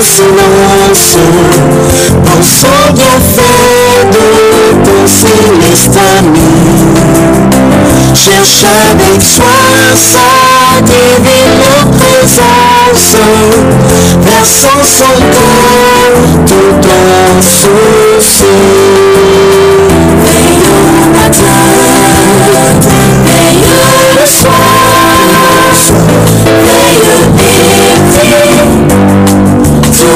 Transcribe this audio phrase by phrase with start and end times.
[0.00, 1.18] Pensando em lanço
[2.24, 4.22] Não sou guiado
[4.82, 6.94] por simples caminho
[8.14, 8.88] Je sua
[9.20, 13.18] soit ça devait nos présences
[14.22, 18.79] Versant son corps tout en souci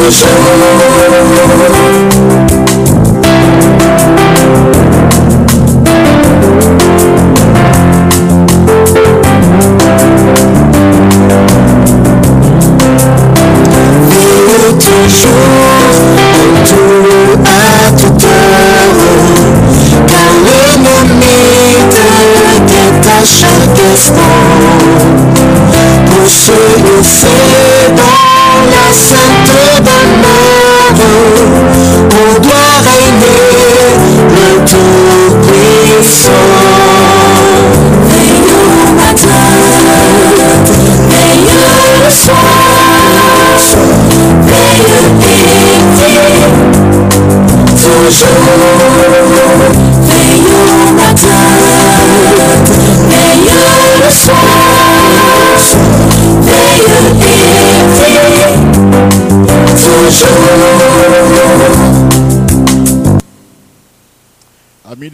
[0.04, 0.43] was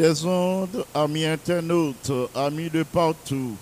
[0.01, 3.55] des ondes, amis internautes, amis de partout,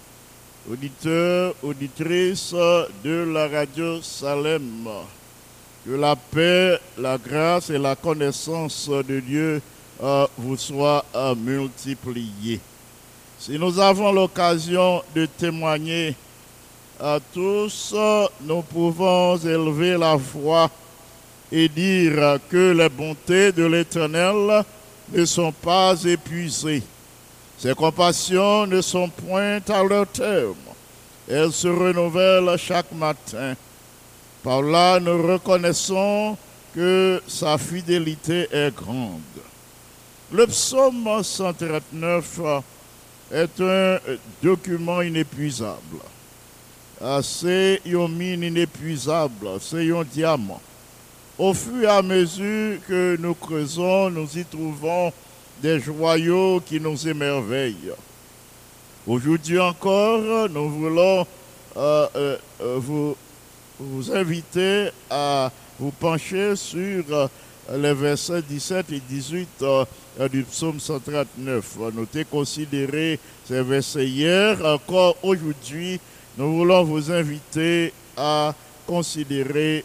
[0.70, 2.54] auditeurs, auditrices
[3.02, 4.86] de la radio Salem.
[5.84, 9.62] Que la paix, la grâce et la connaissance de Dieu
[10.02, 12.60] euh, vous soient euh, multipliées.
[13.38, 16.14] Si nous avons l'occasion de témoigner
[17.00, 17.94] à tous,
[18.40, 20.68] nous pouvons élever la voix
[21.50, 24.64] et dire que les bontés de l'Éternel
[25.12, 26.82] ne sont pas épuisées.
[27.56, 30.54] Ses compassions ne sont point à leur terme.
[31.28, 33.54] Elles se renouvellent chaque matin.
[34.48, 36.34] Par là, nous reconnaissons
[36.74, 39.20] que sa fidélité est grande.
[40.32, 42.40] Le psaume 139
[43.30, 43.98] est un
[44.42, 45.98] document inépuisable.
[47.20, 50.62] C'est une mine inépuisable, c'est un diamant.
[51.38, 55.12] Au fur et à mesure que nous creusons, nous y trouvons
[55.60, 57.92] des joyaux qui nous émerveillent.
[59.06, 61.26] Aujourd'hui encore, nous voulons
[61.76, 62.38] euh, euh,
[62.78, 63.14] vous,
[63.78, 67.04] vous, inviter à vous pencher sur
[67.76, 69.64] les versets 17 et 18
[70.30, 71.76] du psaume 139.
[71.78, 74.64] Nous avons considéré ces versets hier.
[74.64, 76.00] Encore aujourd'hui,
[76.36, 78.54] nous voulons vous inviter à
[78.86, 79.84] considérer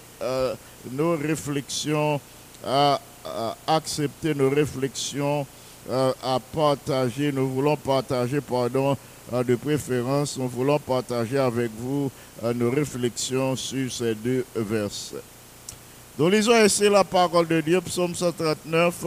[0.91, 2.19] nos réflexions,
[2.65, 2.99] à,
[3.67, 5.45] accepter nos réflexions,
[5.91, 7.31] à, partager.
[7.31, 8.97] Nous voulons partager, pardon,
[9.31, 12.11] de préférence, nous voulons partager avec vous
[12.55, 15.23] nos réflexions sur ces deux versets.
[16.19, 19.05] Nous lisons ici la parole de Dieu, psaume 139,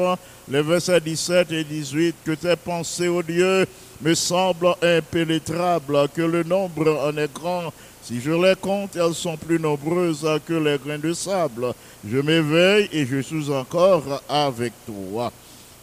[0.49, 2.17] les versets 17 et 18.
[2.25, 3.67] Que tes pensées, ô Dieu,
[4.01, 7.73] me semblent impénétrables, que le nombre en est grand
[8.07, 11.75] si je les compte, elles sont plus nombreuses que les grains de sable.
[12.09, 15.33] Je m'éveille et je suis encore avec toi.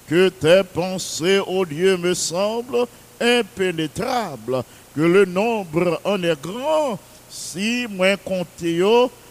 [0.07, 2.85] Que tes pensées, ô Dieu, me semblent
[3.19, 4.63] impénétrables,
[4.95, 6.99] que le nombre en est grand.
[7.29, 8.81] Si moins compté,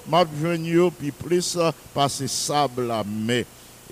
[0.09, 1.59] m'a venu puis plus
[1.95, 3.43] par ces sables à main.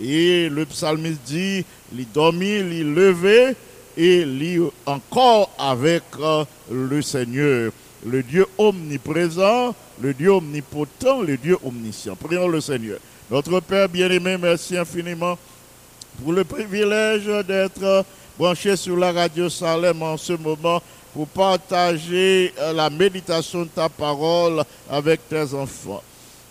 [0.00, 3.54] Et le psalmiste dit, il dormit, il levé,
[3.96, 7.72] et lié encore avec euh, le Seigneur.
[8.06, 12.16] Le Dieu omniprésent, le Dieu omnipotent, le Dieu omniscient.
[12.16, 12.98] Prions le Seigneur.
[13.30, 15.38] Notre Père bien-aimé, merci infiniment
[16.22, 18.04] pour le privilège d'être
[18.38, 20.82] branché sur la radio Salem en ce moment
[21.14, 26.02] pour partager euh, la méditation de ta parole avec tes enfants.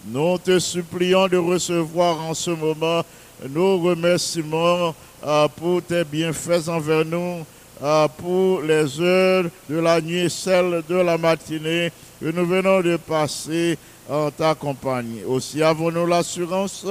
[0.08, 3.04] Nous te supplions de recevoir en ce moment
[3.50, 4.94] nos remerciements
[5.26, 7.46] euh, pour tes bienfaits envers nous,
[7.82, 12.82] euh, pour les heures de la nuit et celles de la matinée que nous venons
[12.82, 13.78] de passer
[14.10, 15.24] en ta compagnie.
[15.26, 16.86] Aussi avons-nous l'assurance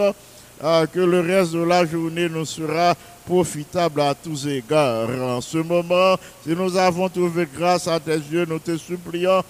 [0.60, 2.94] que le reste de la journée nous sera
[3.26, 5.08] profitable à tous égards.
[5.20, 9.43] En ce moment, si nous avons trouvé grâce à tes yeux, nous te supplions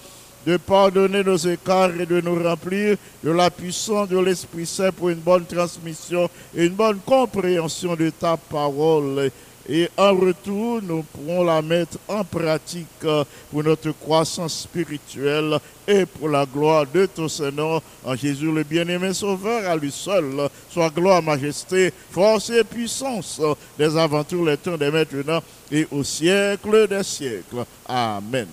[0.45, 5.09] de pardonner nos écarts et de nous remplir de la puissance de l'Esprit Saint pour
[5.09, 9.31] une bonne transmission et une bonne compréhension de ta parole
[9.71, 16.07] et en retour, nous pourrons la mettre en pratique euh, pour notre croissance spirituelle et
[16.07, 20.89] pour la gloire de ton Seigneur, en Jésus le bien-aimé Sauveur, à lui seul, soit
[20.89, 23.39] gloire, majesté, force et puissance
[23.77, 27.63] des aventures, les temps des maintenant et au siècle des siècles.
[27.87, 28.47] Amen.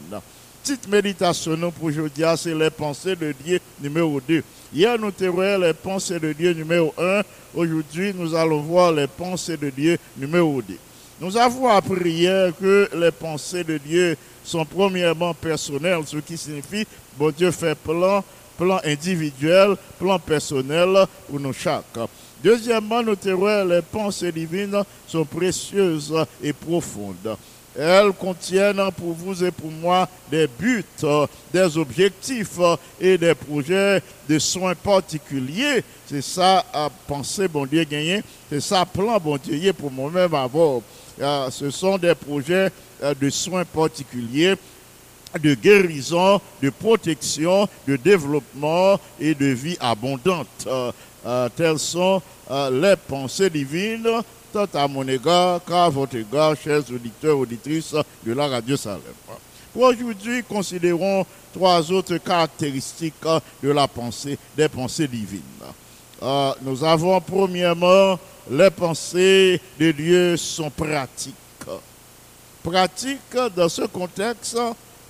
[0.62, 4.42] Petite méditation pour aujourd'hui, c'est les pensées de Dieu numéro 2.
[4.74, 7.22] Hier, nous avons les pensées de Dieu numéro 1.
[7.54, 10.76] Aujourd'hui, nous allons voir les pensées de Dieu numéro 2.
[11.18, 16.86] Nous avons appris hier que les pensées de Dieu sont premièrement personnelles, ce qui signifie
[17.18, 18.22] bon Dieu fait plan,
[18.58, 21.84] plan individuel, plan personnel pour nous chaque.
[22.44, 27.36] Deuxièmement, que les pensées divines sont précieuses et profondes.
[27.78, 30.84] Elles contiennent pour vous et pour moi des buts,
[31.52, 32.58] des objectifs
[33.00, 35.82] et des projets de soins particuliers.
[36.06, 36.64] C'est ça
[37.06, 38.22] penser, bon Dieu, gagner.
[38.50, 40.80] C'est ça plan, bon Dieu, pour moi-même avoir.
[41.20, 42.70] Euh, ce sont des projets
[43.02, 44.54] euh, de soins particuliers
[45.40, 50.66] de guérison, de protection, de développement et de vie abondante.
[50.66, 52.22] Euh, telles sont
[52.70, 54.08] les pensées divines,
[54.52, 59.00] tant à mon égard qu'à votre égard, chers auditeurs, auditrices de la radio Salem.
[59.74, 63.14] Pour aujourd'hui, considérons trois autres caractéristiques
[63.62, 65.42] de la pensée, des pensées divines.
[66.62, 68.16] nous avons premièrement
[68.50, 71.34] les pensées de Dieu sont pratiques.
[72.62, 74.58] Pratiques, dans ce contexte,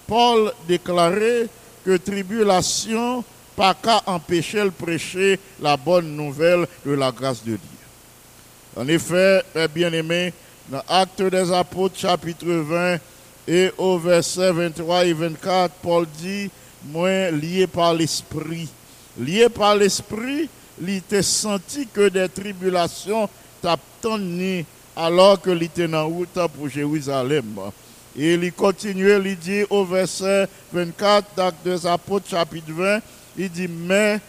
[0.07, 1.49] Paul déclarait
[1.85, 3.25] que tribulation
[3.57, 7.59] pas qu'à le prêcher la bonne nouvelle de la grâce de Dieu.
[8.77, 9.43] En effet,
[9.75, 10.33] bien aimé,
[10.69, 12.99] dans Actes des Apôtres, chapitre 20,
[13.49, 16.51] et au verset 23 et 24, Paul dit,
[16.85, 18.69] moi, lié par l'Esprit.
[19.19, 20.49] Lié par l'Esprit,
[20.81, 23.29] il était senti que des tribulations
[23.63, 24.65] t'attendaient
[24.95, 27.61] alors que il en route pour Jérusalem.
[28.19, 33.01] Et il continuait, il dit au verset 24 d'Actes des Apôtres, chapitre 20,
[33.37, 34.21] il dit, mais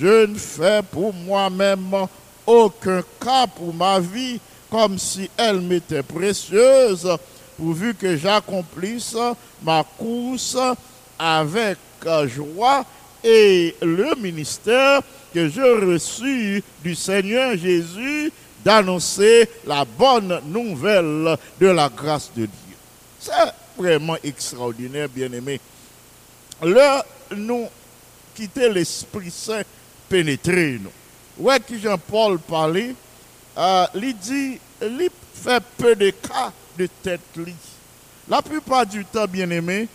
[0.00, 1.94] je ne fais pour moi-même
[2.44, 7.08] aucun cas pour ma vie, comme si elle m'était précieuse,
[7.56, 9.16] pourvu que j'accomplisse
[9.62, 10.58] ma course
[11.16, 11.78] avec
[12.26, 12.84] joie
[13.22, 15.02] et le ministère
[15.32, 18.32] que je reçus du Seigneur Jésus
[18.64, 22.76] d'annoncer la bonne nouvelle de la grâce de Dieu.
[23.20, 23.32] C'est
[23.76, 25.60] vraiment extraordinaire, bien-aimé.
[26.62, 27.04] Là,
[27.36, 27.66] nous
[28.34, 29.62] quitter l'Esprit Saint
[30.08, 30.90] pénétrer nous.
[31.38, 32.94] Ouais, qui Jean-Paul parlait,
[33.56, 37.54] euh, il dit, il fait peu de cas de tête lit.
[38.28, 39.88] La plupart du temps, bien-aimé,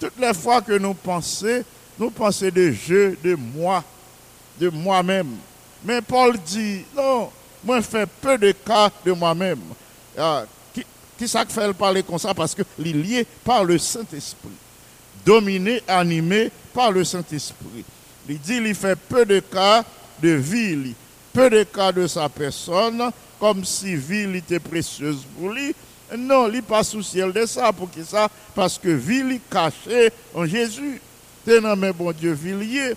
[0.00, 1.62] toutes les fois que nous pensons,
[1.98, 3.82] nous pensons de je, de moi,
[4.58, 5.36] de moi-même.
[5.84, 7.30] Mais Paul dit, non,
[7.64, 9.60] moi je fais peu de cas de moi-même.
[10.16, 10.84] Ah, qui,
[11.16, 12.34] qui ça fait parler comme ça?
[12.34, 14.50] Parce qu'il est lié par le Saint-Esprit.
[15.24, 17.84] Dominé, animé par le Saint-Esprit.
[18.28, 19.84] Il dit, il fait peu de cas
[20.20, 20.94] de vie,
[21.32, 25.74] peu de cas de sa personne, comme si vie était précieuse pour lui.
[26.16, 27.72] Non, il pas souci de ça.
[27.72, 28.28] Pour qui ça?
[28.54, 31.00] Parce que vie est cachée en Jésus.
[31.46, 32.94] C'est mais bon Dieu, vie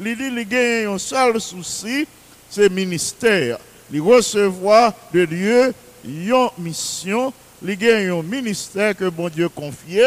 [0.00, 2.06] il dit a un seul souci,
[2.50, 3.58] c'est ministère.
[3.92, 5.74] Il recevoir de Dieu
[6.04, 7.32] une mission,
[7.66, 10.00] a un ministère que bon Dieu confie,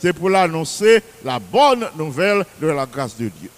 [0.00, 3.50] c'est pour l'annoncer la bonne nouvelle de la grâce de Dieu.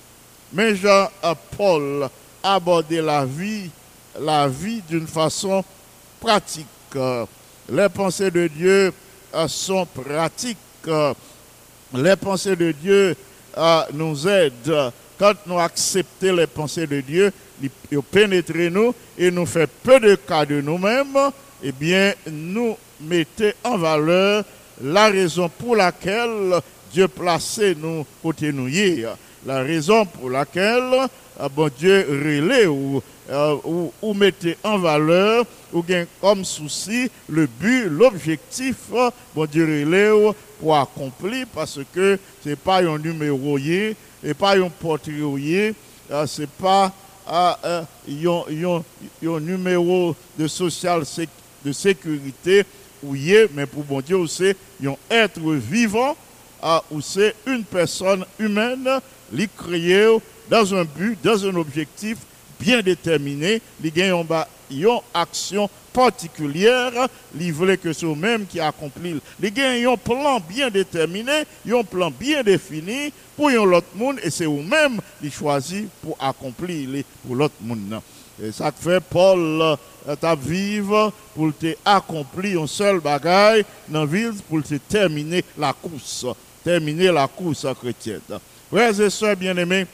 [0.52, 2.08] Mais Jean-Paul
[2.42, 3.70] a abordé la vie,
[4.18, 5.62] la vie d'une façon
[6.18, 6.66] pratique.
[7.70, 8.92] Les pensées de Dieu
[9.46, 10.58] sont pratiques.
[11.94, 13.16] Les pensées de Dieu
[13.92, 17.30] nous aident quand nous acceptons les pensées de Dieu,
[17.62, 21.18] ils pénétrent nous et nous fait peu de cas de nous-mêmes,
[21.62, 24.44] eh bien, nous mettons en valeur
[24.82, 26.58] la raison pour laquelle
[26.90, 28.70] Dieu placé nous côté nous.
[29.44, 31.06] La raison pour laquelle
[31.38, 33.92] euh, bon Dieu relève ou, euh, ou,
[34.64, 38.76] en valeur ou bien comme souci le but, l'objectif,
[39.34, 43.96] bon Dieu relève pour accomplir parce que c'est pas un numéro et
[44.38, 45.12] pas un portrait
[46.10, 46.92] euh, c'est pas
[47.26, 47.56] un,
[48.06, 51.02] un, numéro de social
[51.64, 52.64] de sécurité
[53.54, 56.14] mais pour bon Dieu c'est un être vivant
[57.00, 58.88] c'est une personne humaine
[59.32, 60.18] li créé
[60.50, 62.18] dans un but, dans un objectif
[62.58, 64.26] bien déterminé, li gagne
[64.70, 66.92] une action particulière,
[67.34, 69.20] li voulait que c'est même qui accomplit.
[69.40, 74.46] Les gagne un plan bien déterminé, un plan bien défini pour l'autre monde et c'est
[74.46, 78.00] vous-même qui choisi pour accomplir pour l'autre monde.
[78.42, 79.76] Et ça fait Paul
[80.08, 85.44] euh, ta vivre pour te accomplir un seul bagaille dans la ville pour te terminer
[85.58, 86.26] la course,
[86.64, 88.20] terminer la course chrétienne.
[88.70, 89.86] Frères et sœurs bien-aimés,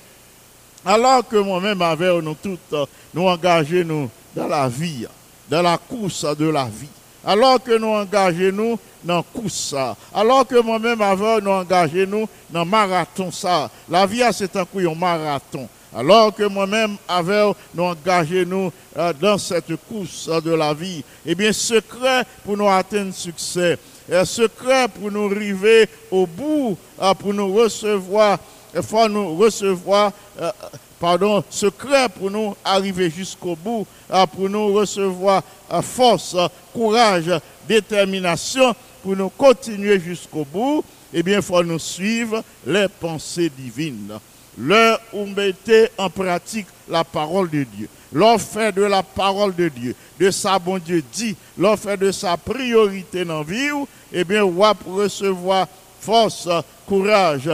[0.85, 5.07] alors que moi-même avec nous toutes, nous engager nous dans la vie,
[5.49, 6.89] dans la course de la vie.
[7.25, 9.75] Alors que nous engageons nous dans la course,
[10.15, 13.71] alors que moi-même avec nous engager nous dans le marathon ça.
[13.89, 15.69] La vie c'est un coup un marathon.
[15.95, 21.35] Alors que moi-même avec nous engager nous euh, dans cette course de la vie, eh
[21.35, 23.79] bien secret pour nous atteindre succès,
[24.13, 28.39] un secret pour nous arriver au bout, euh, pour nous recevoir
[28.77, 30.51] il faut nous recevoir, euh,
[30.99, 36.37] pardon, secret pour nous arriver jusqu'au bout, euh, pour nous recevoir euh, force,
[36.73, 37.31] courage,
[37.69, 40.85] détermination, pour nous continuer jusqu'au bout.
[41.13, 44.19] Eh bien, il faut nous suivre les pensées divines.
[44.59, 47.89] L'heure où mettez en pratique la parole de Dieu.
[48.13, 53.25] L'offre de la parole de Dieu, de sa bon Dieu dit, l'offre de sa priorité
[53.25, 53.71] dans la vie,
[54.13, 55.67] eh bien, on va recevoir
[56.01, 56.49] force,
[56.87, 57.51] courage,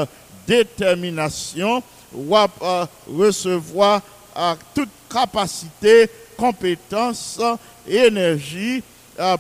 [0.47, 1.83] détermination,
[2.15, 4.01] euh, recevoir
[4.35, 7.41] à toute capacité, compétence,
[7.87, 8.83] énergie
[9.19, 9.37] euh,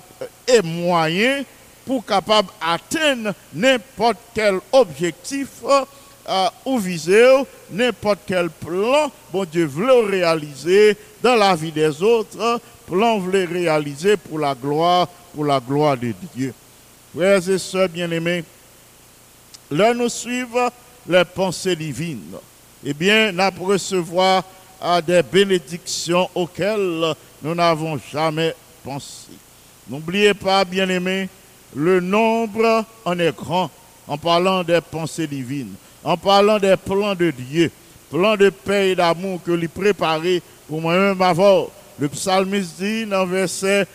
[0.47, 1.45] et moyens
[1.85, 5.49] pour capable atteindre n'importe quel objectif
[6.29, 7.27] euh, ou viser
[7.71, 14.17] n'importe quel plan, bon Dieu veut réaliser dans la vie des autres, plan veut réaliser
[14.17, 16.55] pour la gloire, pour la gloire de Dieu.
[17.15, 18.45] Frères et sœurs bien-aimés,
[19.71, 20.71] là nous suivons
[21.09, 22.37] les pensées divines,
[22.85, 24.45] eh bien, nous recevoir
[25.07, 29.29] des bénédictions auxquelles nous n'avons jamais pensé.
[29.89, 31.29] N'oubliez pas, bien-aimés,
[31.75, 33.71] le nombre en est grand
[34.09, 35.75] en parlant des pensées divines,
[36.05, 37.71] en parlant des plans de Dieu,
[38.11, 41.69] plans de paix et d'amour que lui préparé pour moi-même avant.
[41.99, 43.87] Le psalmiste dit dans verset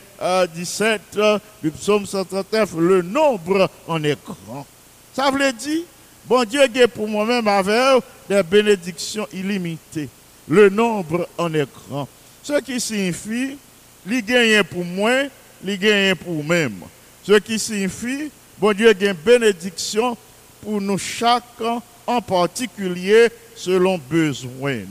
[0.55, 4.65] 17 euh, du psaume 139, le nombre en est grand.
[5.13, 5.83] Ça veut dire
[6.27, 10.09] Bon Dieu est pour moi-même avec des bénédictions illimitées.
[10.49, 12.07] Le nombre en est grand.
[12.43, 13.57] Ce qui signifie,
[14.05, 15.23] il gagne pour moi,
[15.63, 16.81] il gagne pour même.
[17.23, 20.17] Ce qui signifie, bon Dieu a une bénédiction
[20.61, 24.81] pour nous chacun en particulier selon besoin.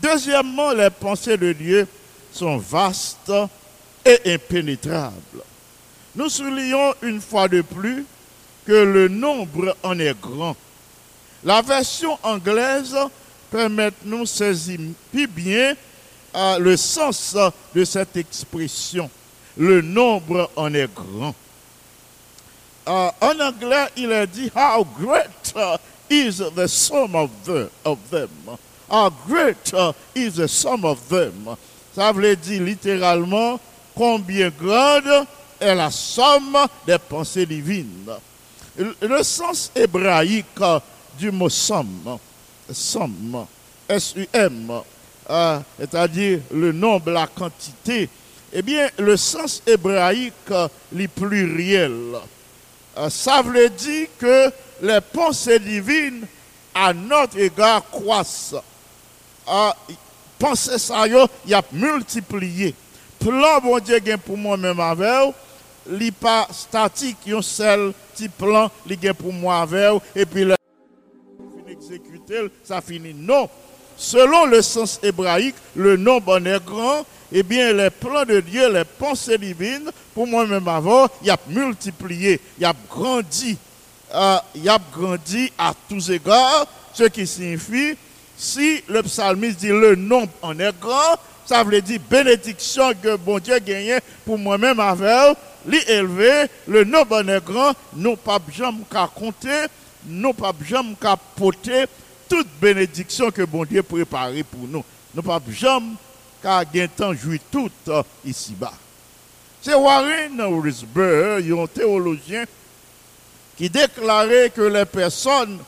[0.00, 1.86] Deuxièmement, les pensées de Dieu
[2.32, 3.32] sont vastes
[4.04, 5.42] et impénétrables.
[6.16, 8.04] Nous soulignons une fois de plus
[8.66, 10.56] que le nombre en est grand.
[11.44, 12.96] La version anglaise
[13.50, 14.78] permet nous saisir
[15.12, 15.74] plus bien
[16.34, 17.36] euh, le sens
[17.74, 19.10] de cette expression.
[19.56, 21.34] Le nombre en est grand.
[22.88, 25.54] Euh, en anglais, il est dit How great
[26.10, 28.28] is the sum of, them?
[28.90, 29.72] How great
[30.14, 31.56] is the sum of them?
[31.94, 33.60] Ça veut dire littéralement
[33.94, 35.26] combien grande
[35.60, 38.10] est la somme des pensées divines.
[38.76, 40.46] Le sens hébraïque
[41.18, 42.18] du mot somme,
[42.72, 43.46] somme,
[43.88, 44.72] S-U-M,
[45.30, 48.08] euh, c'est-à-dire le nombre, la quantité,
[48.52, 50.32] eh bien, le sens hébraïque,
[50.92, 52.16] les pluriel,
[52.98, 54.50] euh, ça veut dire que
[54.82, 56.26] les pensées divines
[56.74, 58.56] à notre égard croissent.
[59.48, 59.70] Euh,
[60.38, 62.74] pensez ça, il y a multiplié.
[63.20, 65.34] Plan bon Dieu pour moi-même avec
[65.86, 70.54] li pas statique, un seul petit plan, li pour moi avec et puis le
[71.68, 73.14] exécuter, ça finit.
[73.14, 73.48] Non.
[73.96, 78.84] Selon le sens hébraïque, le nombre est grand, eh bien les plans de Dieu, les
[78.84, 83.56] pensées divines, pour moi-même avant, il a multiplié, il a grandi,
[84.14, 87.96] euh, il a grandi à tous égards, ce qui signifie,
[88.36, 91.16] si le psalmiste dit le nombre en est grand,
[91.46, 95.78] ça veut dire bénédiction que bon Dieu gagne pour moi-même avec li
[96.66, 99.66] le nombre est grand, nous pas jamais qu'à compter,
[100.06, 101.86] nous pas jamais qu'à porter
[102.28, 104.84] toute bénédiction que bon Dieu préparé pour nous.
[105.14, 105.94] Nous pas jamais
[106.42, 108.72] qu'à gagner temps jouer tout euh, ici-bas.
[109.62, 112.44] C'est Warren Wiersbe, un théologien,
[113.56, 115.58] qui déclarait que les personnes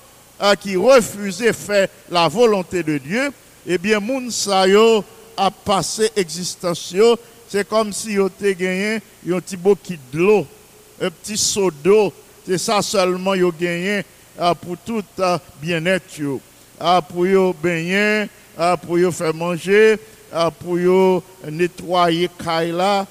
[0.42, 3.32] euh, qui refusaient faire la volonté de Dieu,
[3.66, 4.30] eh bien, moun
[5.38, 6.94] a passé existence,
[7.48, 10.46] c'est comme si yo te gagné un petit bouquet de l'eau,
[11.00, 12.12] un petit seau d'eau,
[12.46, 14.04] c'est ça seulement yo gagné
[14.40, 16.20] euh, pour tout euh, bien-être
[17.08, 18.28] pour yo baigner,
[18.82, 19.98] pour yo faire manger,
[20.60, 23.06] pour yo nettoyer kaila,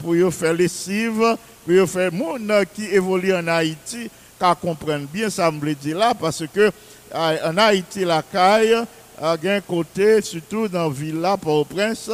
[0.00, 5.30] pour yo faire lessive, pour yo faire monde qui évolue en Haïti, qu'à comprendre bien
[5.30, 6.70] ça me dit là parce que
[7.12, 8.76] en Haïti la caille
[9.20, 12.10] a un côté surtout dans la ville là pour prince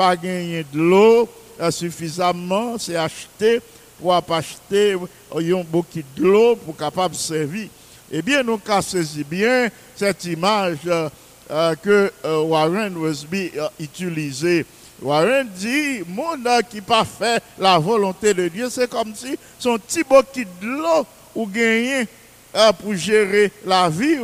[0.00, 1.28] pas gagner de l'eau
[1.70, 3.60] suffisamment c'est acheter
[4.00, 7.68] pour acheter un beaucoup de l'eau pour capable servir
[8.10, 14.64] eh bien nous avons saisi bien cette image euh, que euh, Warren Westby a utilisée
[15.02, 20.02] Warren dit, monde qui pas fait la volonté de Dieu, c'est comme si son petit
[20.02, 22.06] bouquet de l'eau ou gagné
[22.54, 24.18] euh, pour gérer la vie.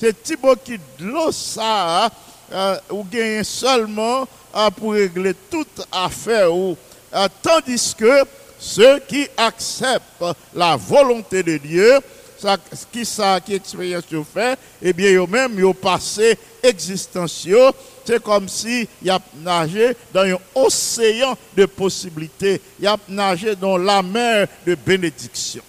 [0.00, 2.10] C'est petit bouquet de l'eau ça,
[2.52, 4.24] euh, ou gagné seulement euh,
[4.76, 6.54] pour régler toute affaire.
[6.54, 6.76] Ou,
[7.42, 8.24] tandis que
[8.58, 11.98] ceux qui acceptent la volonté de Dieu,
[12.38, 12.56] ça,
[12.90, 17.70] qui ça, qui expérience fait, eh bien, eux même, ils ont passé existentieux
[18.10, 22.60] c'est comme si y a nagé dans un océan de possibilités.
[22.80, 25.62] Il a nagé dans la mer de bénédiction.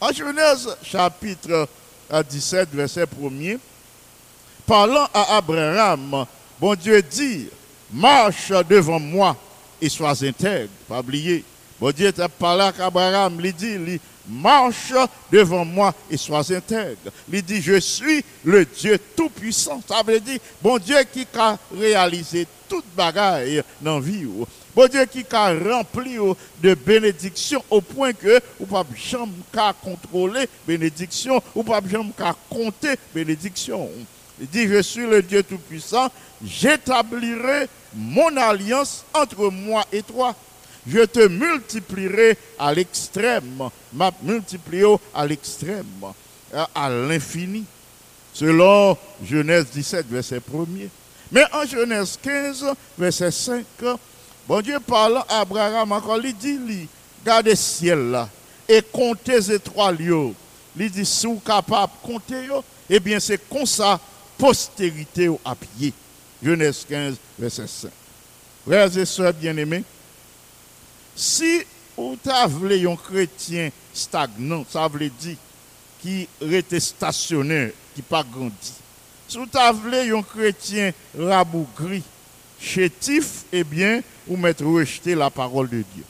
[0.00, 1.68] En Genèse chapitre
[2.28, 3.58] 17, verset 1er,
[4.66, 6.26] parlant à Abraham,
[6.60, 7.48] bon Dieu dit,
[7.92, 9.36] marche devant moi
[9.80, 10.70] et sois intègre.
[10.88, 11.44] Pas oublier.
[11.80, 14.92] Bon Dieu t'a parlé à Abraham, il dit, marche
[15.30, 17.12] devant moi et sois intègre.
[17.30, 19.82] Il dit, je suis le Dieu tout-puissant.
[19.86, 24.26] Ça veut dire, bon Dieu qui a réalisé toute bagaille dans la vie.
[24.74, 26.16] Bon Dieu qui a rempli
[26.62, 29.32] de bénédictions au point que vous pas jamais
[29.82, 32.12] contrôler bénédiction, ou pas jamais
[32.50, 33.88] compter bénédiction.
[34.40, 36.10] Il dit, je suis le Dieu tout-puissant,
[36.44, 40.34] j'établirai mon alliance entre moi et toi
[40.86, 45.84] je te multiplierai à l'extrême, m'a multiplié à l'extrême,
[46.74, 47.64] à l'infini,
[48.32, 50.88] selon Genèse 17, verset 1er.
[51.32, 53.64] Mais en Genèse 15, verset 5,
[54.46, 56.88] bon Dieu parle à Abraham encore, il dit,
[57.24, 58.28] regardez le ciel là,
[58.68, 60.32] et comptez les trois lieux.
[60.78, 62.46] Il dit, si vous capable de compter,
[62.88, 63.98] eh bien c'est comme ça,
[64.38, 65.92] postérité à pied.
[66.42, 67.90] Genèse 15, verset 5.
[68.66, 69.84] Frères et sœurs bien-aimés,
[71.14, 71.62] si
[71.96, 75.36] vous avez un chrétien stagnant, ça veut dire
[76.00, 78.72] qui était stationnaire, qui n'a pas grandi.
[79.28, 82.02] Si vous avez un chrétien rabougri,
[82.60, 86.04] chétif, eh bien, vous mettez rejeter la parole de Dieu.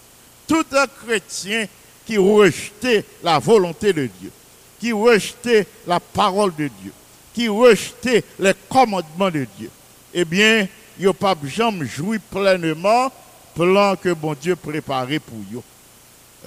[0.47, 1.67] Tout un chrétien
[2.05, 4.31] qui rejette la volonté de Dieu,
[4.79, 6.93] qui rejette la parole de Dieu,
[7.37, 9.71] qui rejette les commandements de Dieu,
[10.15, 10.67] eh bien,
[10.99, 13.13] il n'a pas jamais joui pleinement
[13.55, 15.63] plan que bon Dieu préparé pour vous.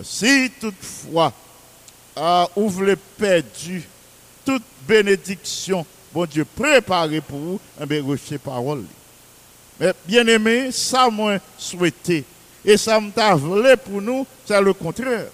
[0.02, 1.32] Si toutefois,
[2.18, 3.88] euh, vous voulez perdu
[4.44, 8.84] toute bénédiction, bon Dieu préparé pour vous, eh bien, rejetez parole.
[9.80, 12.26] Mais bien aimé, ça moi souhaité.
[12.66, 15.28] Et ça m'a voulu pour nous, c'est le contraire.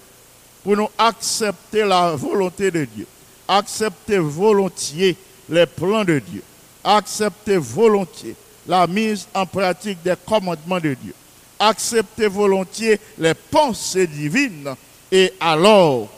[0.62, 3.06] Pour nous accepter la volonté de Dieu.
[3.48, 5.16] Accepter volontiers
[5.48, 6.42] les plans de Dieu.
[6.84, 11.14] Accepter volontiers la mise en pratique des commandements de Dieu
[11.58, 14.74] acceptez volontiers les pensées divines
[15.10, 16.08] et alors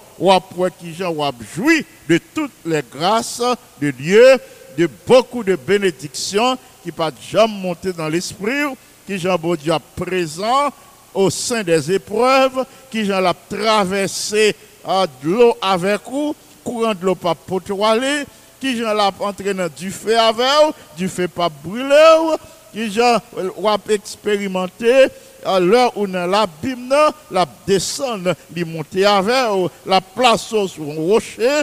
[0.80, 3.42] qui jouir de toutes les grâces
[3.80, 4.36] de Dieu,
[4.76, 8.64] de beaucoup de bénédictions qui pas jamais monter dans l'esprit,
[9.06, 10.72] qui Jean Dieu présent
[11.14, 17.14] au sein des épreuves, qui Jean l'a traversé de l'eau avec vous, courant de l'eau
[17.14, 18.24] pas potoiler,
[18.60, 22.36] qui Jean l'a entraîné du feu avec du feu pas brûler,
[22.72, 23.18] qui Jean
[23.62, 25.06] l'a expérimenté
[25.44, 26.94] à l'heure où dans l'abîme,
[27.30, 31.62] la descendre, li monter avec, la place sur un rocher.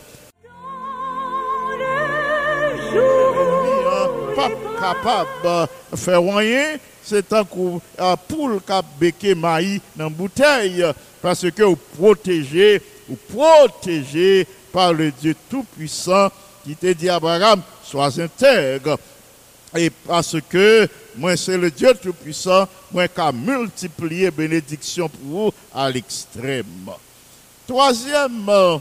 [4.36, 7.82] Pas capable de faire rien, c'est un coup
[8.28, 10.86] poule qui a béqué maïs dans bouteille,
[11.22, 16.30] parce que vous protégez, vous protégez par le Dieu Tout-Puissant
[16.66, 18.98] qui te dit Abraham, sois intègre.
[19.78, 25.54] Et parce que moi c'est le Dieu Tout-Puissant, moi qui a multiplié bénédiction pour vous
[25.74, 26.90] à l'extrême.
[27.68, 28.78] Troisième euh,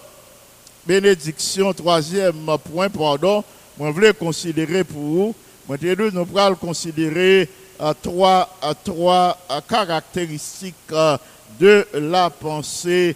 [0.87, 3.45] bénédiction, troisième point, pardon,
[3.77, 5.35] moi je voulais considérer pour vous,
[5.69, 7.49] moi nous allons considérer
[7.81, 9.37] euh, trois, euh, trois
[9.69, 10.75] caractéristiques
[11.59, 13.15] de la pensée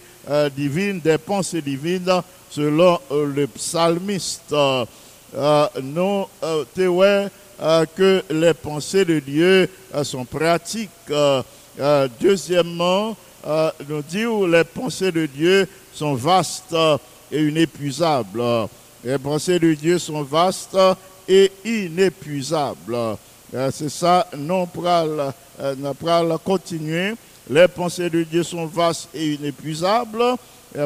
[0.55, 4.53] divine, des pensées divines selon le psalmiste.
[5.81, 6.25] nous,
[7.95, 9.69] que les pensées de Dieu
[10.03, 10.89] sont pratiques.
[12.19, 16.75] deuxièmement, euh, nous dit où les pensées de Dieu sont vastes
[17.31, 18.43] et inépuisables.
[19.03, 20.77] Les pensées de Dieu sont vastes
[21.27, 22.95] et inépuisables.
[23.53, 24.27] Euh, c'est ça,
[24.65, 25.31] pourrons
[25.61, 27.13] euh, continuer.
[27.49, 30.35] Les pensées de Dieu sont vastes et inépuisables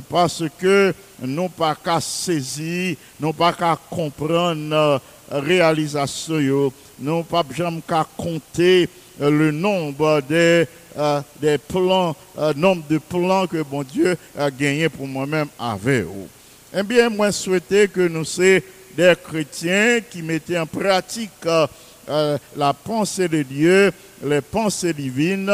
[0.09, 7.43] parce que nous pas qu'à saisir, nous pas qu'à comprendre la réalisation, nous pas
[7.87, 10.65] qu'à compter le nombre des
[10.95, 16.03] euh, des plans, euh, nombre de plans que bon Dieu a gagné pour moi-même avec
[16.03, 16.27] vous.
[16.71, 18.61] Eh bien, moi, souhaitais que nous soyons
[18.95, 21.65] des chrétiens qui mettaient en pratique euh,
[22.07, 23.91] la pensée de Dieu,
[24.23, 25.51] les pensées divines,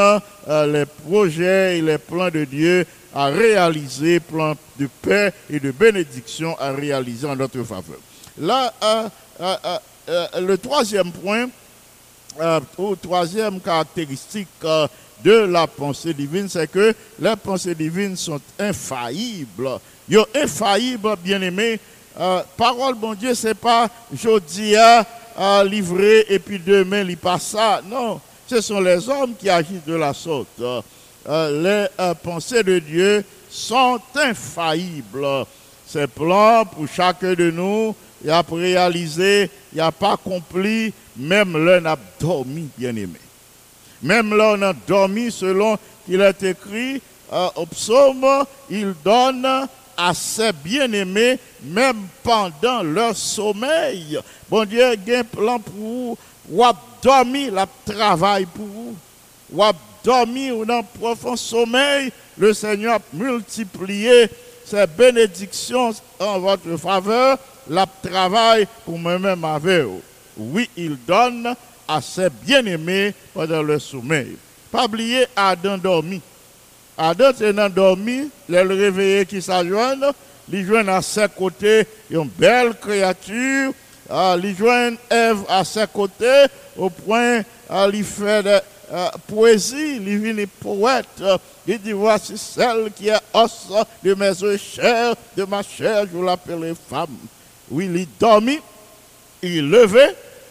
[0.48, 6.56] les projets et les plans de Dieu à réaliser, plans de paix et de bénédiction
[6.58, 7.98] à réaliser en notre faveur.
[8.38, 8.72] Là,
[10.40, 11.48] le troisième point,
[12.78, 14.48] ou troisième caractéristique
[15.24, 19.78] de la pensée divine, c'est que les pensées divines sont infaillibles.
[20.08, 21.78] Ils sont infaillibles, bien aimé.
[22.18, 24.74] Euh, parole, bon Dieu, c'est pas jeudi
[25.36, 27.80] à livrer et puis demain, il passe ça.
[27.88, 30.60] Non, ce sont les hommes qui agissent de la sorte.
[30.60, 30.82] Euh,
[31.26, 35.46] les euh, pensées de Dieu sont infaillibles.
[35.86, 41.84] Ces plans pour chacun de nous, il a réalisé, il n'a pas accompli, même l'un
[41.86, 43.18] a dormi, bien aimé.
[44.02, 48.26] Même là, on a dormi selon qu'il est écrit euh, au psaume,
[48.68, 49.46] il donne
[50.00, 54.18] à ses bien-aimés, même pendant leur sommeil.
[54.48, 56.18] Bon Dieu, il un plan pour vous.
[56.50, 56.64] Ou
[57.02, 58.96] dormi, la travail pour vous.
[59.52, 59.62] Ou
[60.02, 64.28] dormi ou dans profond sommeil, le Seigneur a multiplié
[64.64, 69.86] ses bénédictions en votre faveur, la travail pour moi-même avec.
[70.36, 71.54] Oui, il donne
[71.86, 74.36] à ses bien-aimés pendant le sommeil.
[74.70, 76.22] Pas oublier Adam dormi.
[77.02, 80.04] Adam s'est endormi, le réveillé qui s'ajoigne,
[80.52, 83.72] il joint à ses côtés une belle créature,
[84.10, 86.44] il joint Ève à ses côtés
[86.76, 87.40] au point
[87.94, 88.60] il fait de
[88.92, 91.22] euh, poésie, il vient poète.
[91.66, 93.68] Il dit voici celle qui est os
[94.02, 97.16] de mes os chers, de ma chair, je l'appelle femme.
[97.70, 98.58] Oui, il dormi,
[99.42, 100.06] il levé,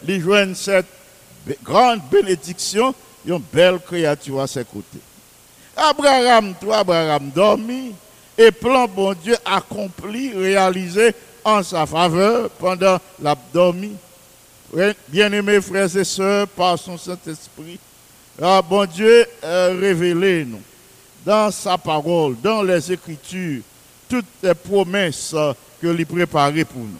[0.08, 0.86] il joint cette
[1.62, 2.92] grande bénédiction,
[3.24, 4.98] une belle créature à ses côtés.
[5.80, 7.94] Abraham, toi, Abraham dormi,
[8.36, 13.96] et plan bon Dieu accompli, réalisé en sa faveur pendant l'abdomen.
[15.08, 17.78] Bien-aimés frères et sœurs, par son Saint-Esprit,
[18.40, 20.62] ah, bon Dieu euh, révélé nous
[21.24, 23.62] dans sa parole, dans les Écritures,
[24.08, 25.34] toutes les promesses
[25.80, 26.98] que lui préparé pour nous.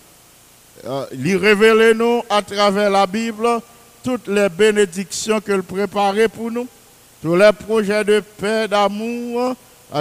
[0.84, 3.46] Euh, il révélé nous à travers la Bible
[4.02, 6.66] toutes les bénédictions qu'il préparait pour nous,
[7.22, 9.54] tous les projets de paix, d'amour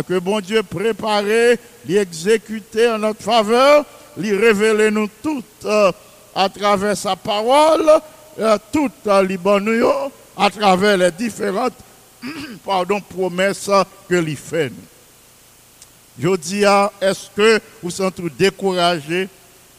[0.07, 3.85] que bon Dieu préparait, les exécuter en notre faveur,
[4.17, 5.67] les révéler nous toutes
[6.35, 7.89] à travers sa parole,
[8.71, 9.83] toutes les bonnes
[10.37, 11.73] à travers les différentes
[12.65, 13.69] pardon, promesses
[14.07, 14.71] que lui fait.
[16.19, 16.63] Je dis,
[17.01, 19.29] est-ce que vous sentez découragés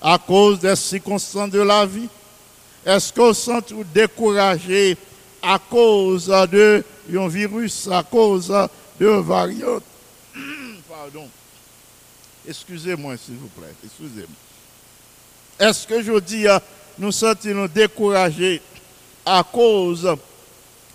[0.01, 2.09] à cause des circonstances de la vie?
[2.85, 4.97] Est-ce qu'on sent tout découragé
[5.43, 6.83] à cause de
[7.19, 8.53] un virus, à cause
[8.99, 9.83] de variante
[10.89, 11.29] Pardon.
[12.47, 13.73] Excusez-moi, s'il vous plaît.
[13.85, 14.37] Excusez-moi.
[15.59, 16.59] Est-ce que je dis, euh,
[16.99, 18.61] nous sentons découragés
[19.25, 20.17] à cause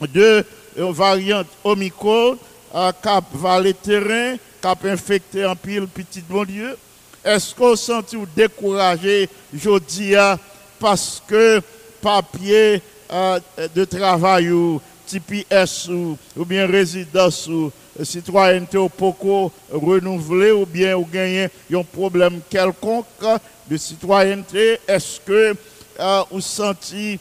[0.02, 0.46] de
[0.78, 2.38] une variante Omicron
[2.74, 6.78] euh, qui va le terrain, qui a infecté un pile petit bon Dieu?
[7.24, 8.04] Est-ce qu'on sent
[8.36, 10.36] découragé, je dis, euh,
[10.80, 11.62] parce que
[12.02, 13.40] papier euh,
[13.74, 17.72] de travail ou TPS ou, ou bien résidence ou
[18.04, 23.06] citoyenneté au poco renouvelé ou bien ou gagner un problème quelconque
[23.70, 25.56] de citoyenneté, est-ce que
[26.00, 27.20] euh, vous sentez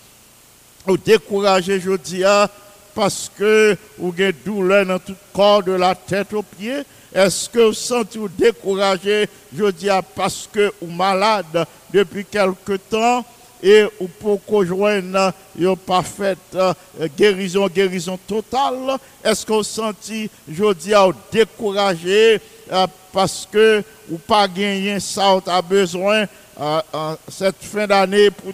[0.86, 2.48] ou découragé, dis, ah,
[2.94, 6.82] parce que vous avez douleur dans tout le corps de la tête aux pieds?
[7.14, 13.24] Est-ce que vous sentez découragé, je dis, ah, parce que vous malade depuis quelque temps?
[13.62, 13.84] Et
[14.20, 15.16] pour qu'on joigne
[15.58, 16.74] une parfaite euh,
[17.16, 18.98] guérison, guérison totale.
[19.22, 20.92] Est-ce qu'on senti, je dis,
[21.32, 22.40] découragé
[22.70, 26.26] euh, parce que ou pas gagné ça, tu besoin
[26.60, 26.80] euh,
[27.28, 28.52] cette fin d'année pour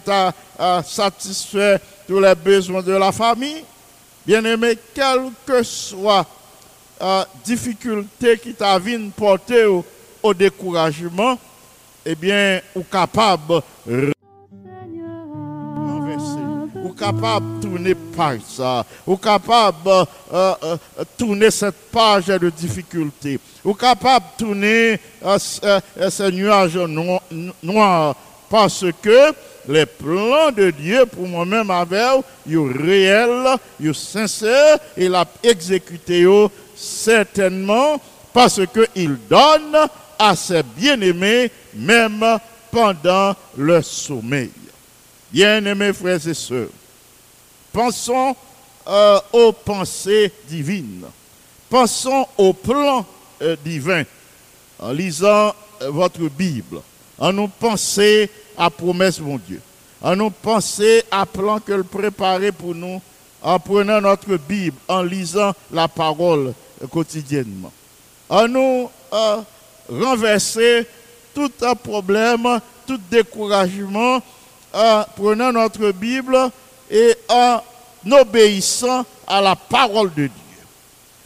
[0.85, 3.63] satisfaire tous les besoins de la famille?
[4.25, 6.25] Bien aimé, quelle que soit
[6.99, 8.79] la difficulté qui t'a
[9.17, 9.83] porter au,
[10.21, 11.37] au découragement,
[12.05, 13.61] eh bien, ou capable
[17.01, 20.77] capable de tourner page ça, ou capable de euh, euh,
[21.17, 25.37] tourner cette page de difficulté, ou capable de tourner euh,
[26.09, 26.77] ce nuage
[27.63, 28.15] noir,
[28.49, 29.33] parce que
[29.67, 33.47] les plans de Dieu pour moi-même avec sont réels,
[33.83, 36.27] sont sincères, et l'a exécuté
[36.75, 37.99] certainement
[38.31, 39.87] parce qu'il donne
[40.19, 42.23] à ses bien-aimés même
[42.71, 44.51] pendant le sommeil.
[45.31, 46.67] Bien-aimés frères et sœurs,
[47.71, 48.35] pensons
[48.87, 51.05] euh, aux pensées divines.
[51.69, 53.05] Pensons au plan
[53.41, 54.03] euh, divin.
[54.79, 56.81] En lisant euh, votre Bible,
[57.19, 59.61] en nous penser à promesse mon Dieu,
[60.01, 62.99] en nous penser à plan que le préparait pour nous,
[63.43, 66.53] en prenant notre Bible, en lisant la parole
[66.91, 67.71] quotidiennement,
[68.29, 68.89] en nous
[69.89, 70.87] renverser
[71.33, 71.51] tout
[71.83, 74.21] problème, tout découragement,
[74.73, 76.51] en prenant notre Bible
[76.91, 77.61] et en
[78.11, 80.31] obéissant à la parole de Dieu.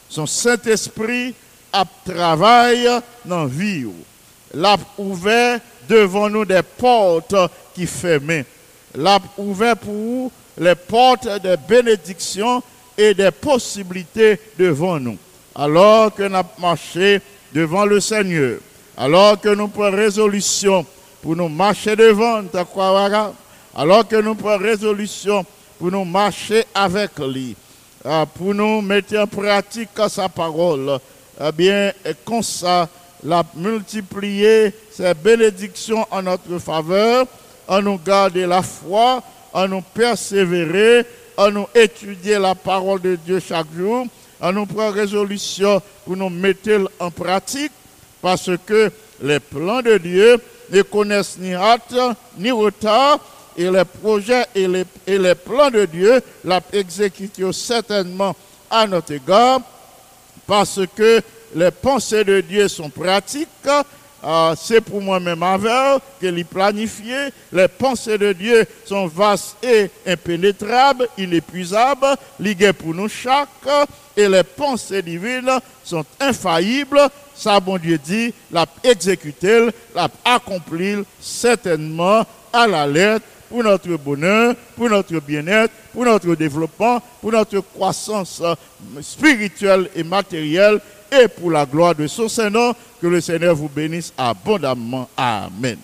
[0.08, 1.34] Son Saint-Esprit
[1.74, 3.88] a travaillé dans la vie.
[4.54, 7.36] L'a ouvert devant nous des portes
[7.74, 8.46] qui fermaient.
[8.94, 12.62] L'a ouvert pour nous les portes des bénédictions
[12.98, 15.18] et des possibilités devant nous.
[15.56, 17.22] Alors que nous marché
[17.54, 18.60] devant le Seigneur,
[18.98, 20.86] alors que nous prenons résolution
[21.22, 22.44] pour nous marcher devant,
[23.76, 25.46] alors que nous prenons résolution
[25.78, 27.56] pour nous marcher avec lui,
[28.06, 30.98] ah, pour nous mettre en pratique sa parole,
[31.42, 31.92] eh bien,
[32.24, 32.88] comme ça,
[33.24, 37.26] la multiplier ses bénédictions en notre faveur,
[37.68, 43.40] en nous garder la foi, en nous persévérer, en nous étudier la parole de Dieu
[43.40, 44.06] chaque jour,
[44.40, 47.72] en nous prendre résolution pour nous mettre en pratique,
[48.22, 50.38] parce que les plans de Dieu
[50.72, 51.94] ne connaissent ni hâte
[52.38, 53.20] ni retard,
[53.58, 58.36] et les projets et les, et les plans de Dieu l'a exécuté certainement
[58.70, 59.62] à notre égard,
[60.48, 61.22] parce que
[61.56, 63.48] les pensées de Dieu sont pratiques.
[64.24, 67.30] Euh, c'est pour moi-même avec que les planifié.
[67.54, 73.50] Les pensées de Dieu sont vastes et impénétrables, inépuisables, liguées pour nous chaque.
[74.18, 77.08] Et les pensées divines sont infaillibles.
[77.36, 84.56] Ça, bon Dieu dit, l'a exécuté, l'a accompli certainement à la lettre pour notre bonheur,
[84.76, 88.42] pour notre bien-être, pour notre développement, pour notre croissance
[89.02, 90.80] spirituelle et matérielle
[91.12, 92.76] et pour la gloire de son Seigneur.
[93.02, 95.08] Que le Seigneur vous bénisse abondamment.
[95.16, 95.78] Amen.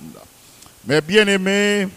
[0.87, 1.87] Mes bien-aimés,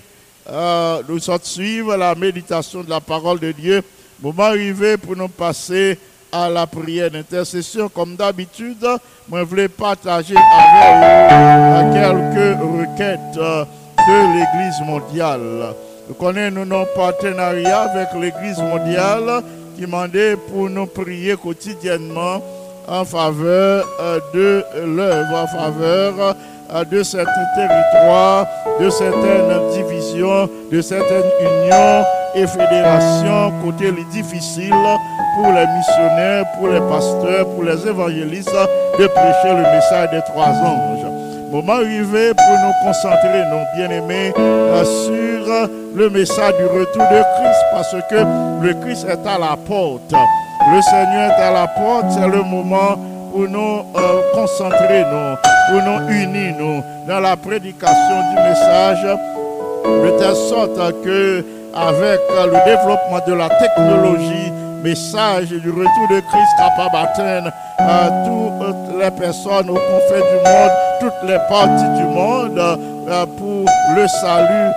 [0.51, 3.83] euh, nous sommes suivre la méditation de la parole de Dieu.
[4.23, 5.99] Moment arrivé pour nous passer
[6.31, 7.89] à la prière d'intercession.
[7.89, 8.85] Comme d'habitude,
[9.33, 13.65] je voulais partager avec vous quelques requêtes euh,
[14.09, 15.75] de l'Église mondiale.
[16.09, 19.43] Nous connaissons nos partenariats avec l'Église mondiale
[19.75, 22.43] qui demandait pour nous prier quotidiennement
[22.87, 26.37] en faveur euh, de l'œuvre, en faveur
[26.73, 28.47] euh, de certains territoires,
[28.81, 34.75] de certaines divisions, de certaines unions et fédérations, côté les difficiles
[35.37, 38.51] pour les missionnaires, pour les pasteurs, pour les évangélistes,
[38.99, 41.14] de prêcher le message des trois anges.
[41.55, 44.33] Moment arrivé pour nous concentrer, nos bien-aimés,
[44.83, 50.13] sur le message du retour de Christ, parce que le Christ est à la porte.
[50.13, 52.99] Le Seigneur est à la porte, c'est le moment
[53.31, 55.37] pour nous euh, concentrer, nous,
[55.71, 62.65] pour nous unir, nous, dans la prédication du message, de telle sorte que, avec le
[62.65, 64.53] développement de la technologie,
[64.85, 70.71] message du retour de Christ capable d'atteindre euh, toutes les personnes au confins du monde,
[71.01, 72.59] toutes les parties du monde,
[73.09, 73.65] euh, pour
[73.97, 74.71] le salut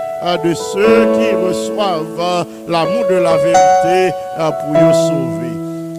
[0.44, 5.48] de ceux qui reçoivent l'amour de la vérité pour nous sauver.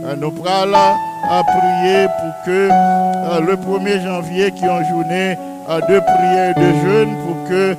[0.09, 0.97] Euh, nous prenons
[1.31, 5.37] à prier pour que euh, le 1er janvier, qui est une journée
[5.69, 7.77] euh, de prière et de jeûne, pour que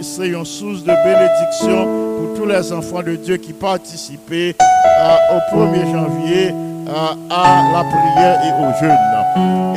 [0.00, 1.84] c'est une source de bénédiction
[2.18, 6.54] pour tous les enfants de Dieu qui participaient au 1er janvier
[7.30, 8.98] à la prière et au jeûne.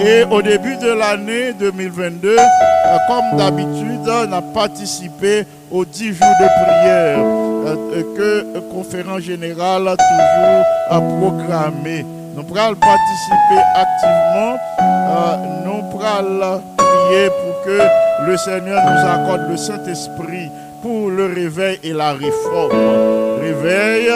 [0.06, 2.36] Et au début de l'année 2022,
[3.08, 7.20] comme d'habitude, on a participé aux 10 jours de prière
[8.16, 12.06] que conférence générale a toujours programmé.
[12.36, 14.58] Nous pourrons participer activement,
[15.66, 17.80] nous pourrons prier pour que
[18.30, 23.40] le Seigneur nous accorde le Saint-Esprit pour le réveil et la réforme.
[23.40, 24.10] Réveil,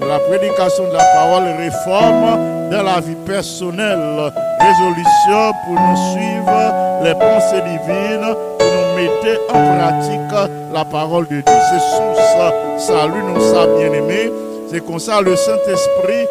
[0.00, 6.72] la prédication de la parole, réforme dans la vie personnelle, résolution pour nous suivre
[7.04, 11.44] les pensées divines, pour nous mettre en pratique la parole de Dieu.
[11.46, 14.32] C'est sous ça, salut nous ça bien-aimés.
[14.76, 16.26] C'est comme ça le Saint-Esprit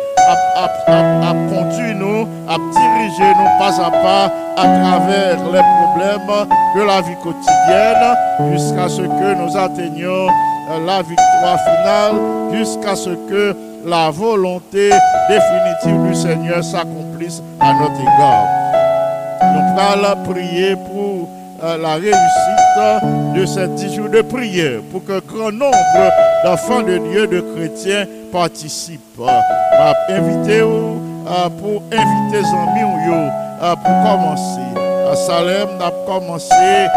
[0.88, 7.02] a, conduit nous, a dirigé nous pas à pas à travers les problèmes de la
[7.02, 10.28] vie quotidienne jusqu'à ce que nous atteignions
[10.86, 12.16] la victoire finale,
[12.54, 14.92] jusqu'à ce que la volonté
[15.28, 18.46] définitive du Seigneur s'accomplisse à notre égard.
[19.42, 21.30] Nous allons prier pour
[21.64, 22.65] euh, la réussite
[23.36, 25.78] de ces dix jours de prière, pour que grand nombre
[26.44, 29.02] d'enfants de Dieu, de chrétiens, participent.
[29.18, 32.86] Je invité euh, pour inviter les amis
[33.62, 34.62] euh, pour commencer.
[35.12, 36.88] À Salem, on a commencé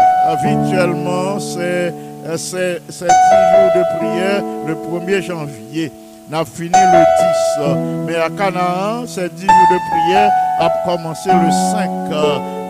[0.43, 1.93] virtuellement ces,
[2.37, 3.11] ces, ces 10
[3.51, 5.91] jours de prière le 1er janvier.
[6.31, 7.03] On a fini le
[7.63, 8.05] 10.
[8.07, 11.89] Mais à Canaan, ces 10 jours de prière a commencé le 5.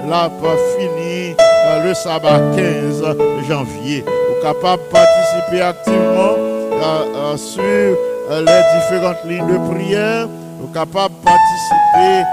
[0.10, 1.36] Là, pas fini
[1.84, 3.04] le sabbat 15
[3.48, 4.04] janvier.
[4.06, 10.28] Vous capable de participer activement euh, euh, sur les différentes lignes de prière.
[10.60, 12.24] Vous capable de participer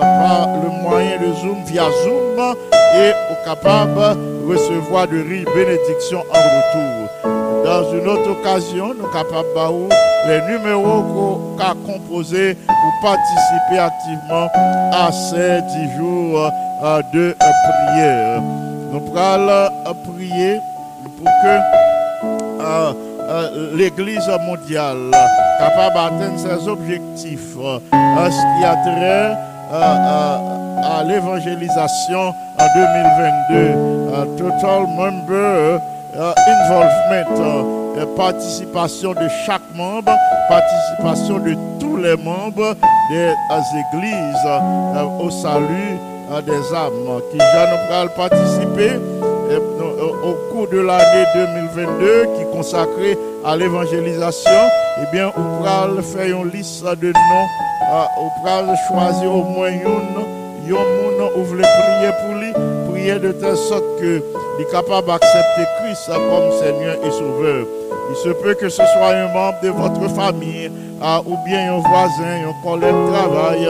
[0.00, 2.54] par le moyen de Zoom, via Zoom,
[2.96, 7.45] et vous capable de recevoir de riches bénédictions en retour.
[7.66, 14.46] Dans une autre occasion, nous capables de les numéros qu'on a composés pour participer activement
[14.92, 16.48] à ces 10 jours
[16.84, 18.40] euh, de prière.
[18.92, 20.60] Nous allons prier
[21.18, 21.58] pour que
[22.60, 25.10] euh, l'Église mondiale
[25.58, 27.80] capable d'atteindre ses objectifs euh,
[28.30, 29.36] ce qui a trait
[29.72, 33.96] à l'évangélisation en 2022.
[34.38, 35.80] total member
[36.18, 40.12] involvement, participation de chaque membre,
[40.48, 42.74] participation de tous les membres
[43.10, 43.32] des
[43.94, 44.48] églises
[45.20, 45.98] au salut
[46.44, 48.92] des âmes qui nous participer
[50.24, 54.50] au cours de l'année 2022 qui est consacrée à l'évangélisation,
[55.02, 57.46] eh bien, on pourra faire une liste de noms,
[58.18, 62.52] on pourra choisir au moins une, une où vous prier pour lui,
[62.90, 64.22] prier de telle sorte que
[64.58, 67.66] il est capable d'accepter Christ comme Seigneur et Sauveur.
[68.10, 70.70] Il se peut que ce soit un membre de votre famille,
[71.26, 73.68] ou bien un voisin, un collègue de travail,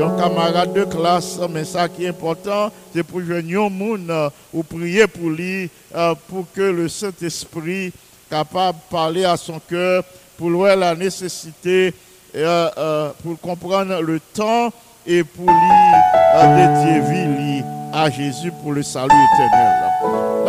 [0.00, 4.12] un camarade de classe, mais ça qui est important, c'est pour venir au monde
[4.52, 7.92] ou prier pour lui, euh, pour que le Saint-Esprit
[8.30, 10.04] capable de parler à son cœur,
[10.36, 11.92] pour voir la nécessité,
[12.36, 14.70] euh, pour comprendre le temps
[15.06, 19.97] et pour lui dédier vie à Jésus pour le salut éternel.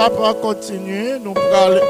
[0.08, 1.82] Pour continuer, nous allons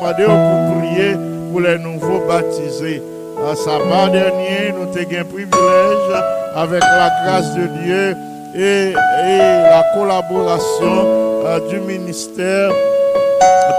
[0.00, 1.14] pour prier
[1.52, 3.00] pour les nouveaux baptisés.
[3.48, 6.22] À sabbat dernier, nous avons un privilège
[6.56, 8.16] avec la grâce de Dieu
[8.56, 12.72] et, la collaboration euh, du ministère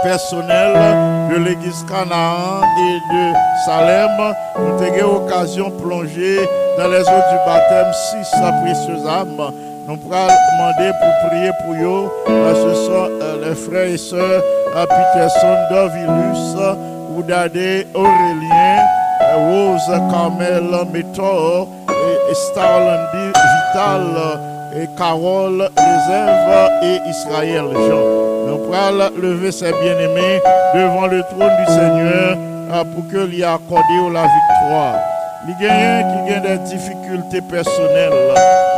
[0.03, 3.33] personnel de l'église Canaan et de
[3.65, 4.33] Salem.
[4.57, 6.39] Nous avons eu l'occasion de plonger
[6.77, 9.51] dans les eaux du baptême six précieuses âmes.
[9.87, 12.11] Nous pourrons demander pour prier pour eux.
[12.27, 13.09] Ce sont
[13.41, 16.55] les frères et sœurs Peterson, Dovilus,
[17.17, 18.83] Oudade, Aurélien.
[19.35, 24.39] Rose Carmel Métor et Starland Vital
[24.75, 28.47] et Carole Réserve et Israël Jean.
[28.47, 30.41] Nous pourrons lever ses bien-aimés
[30.73, 32.37] devant le trône du Seigneur
[32.93, 33.83] pour que lui accorde
[34.13, 35.16] la victoire.
[35.47, 38.11] Les gagnants qui ont des difficultés personnelles,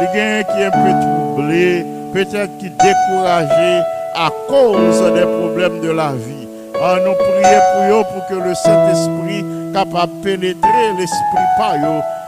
[0.01, 3.81] les gagnants qui sont un peu troublés, peut-être qui découragés
[4.15, 6.47] à cause des problèmes de la vie.
[6.79, 9.43] Ah, nous prions pour pour que le Saint-Esprit
[9.73, 11.73] capable de pénétrer l'esprit par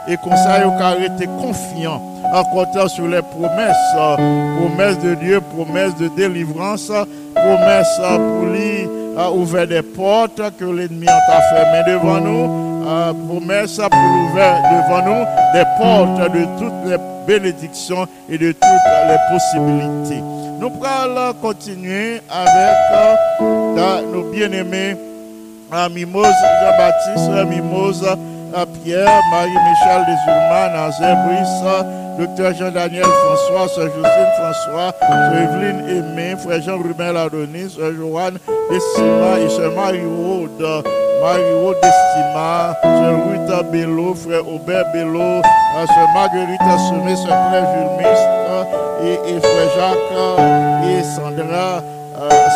[0.08, 0.34] et qu'on
[1.04, 6.90] été confiant en comptant sur les promesses, promesses de Dieu, promesses de délivrance,
[7.34, 8.88] promesses pour lui
[9.34, 12.71] ouvrir des portes que l'ennemi a fermées devant nous,
[13.28, 15.24] promesses pour ouvrir devant nous
[15.54, 20.22] des portes de toutes les bénédictions et de toutes les possibilités.
[20.60, 22.76] Nous allons continuer avec
[23.40, 24.96] euh, nos bien-aimés
[25.72, 28.06] Mimose Jean-Baptiste, Mimose
[28.84, 36.62] Pierre, Marie-Michel Desulman, Nazaire Brice, docteur Jean-Daniel François, Sœur Josine François, Sœur Evelyne Aimé, frère
[36.62, 38.38] Jean-Rumel Adonis, Sœur Joanne
[38.70, 40.84] Destima et Sœur Marie-Aude.
[41.22, 45.40] Marie-Aude Destima, Sœur Ruta Bello, frère Aubert Bello,
[45.86, 51.80] Sœur Marguerite Assumé, Sœur Claire Jules et, et frère Jacques et Sandra,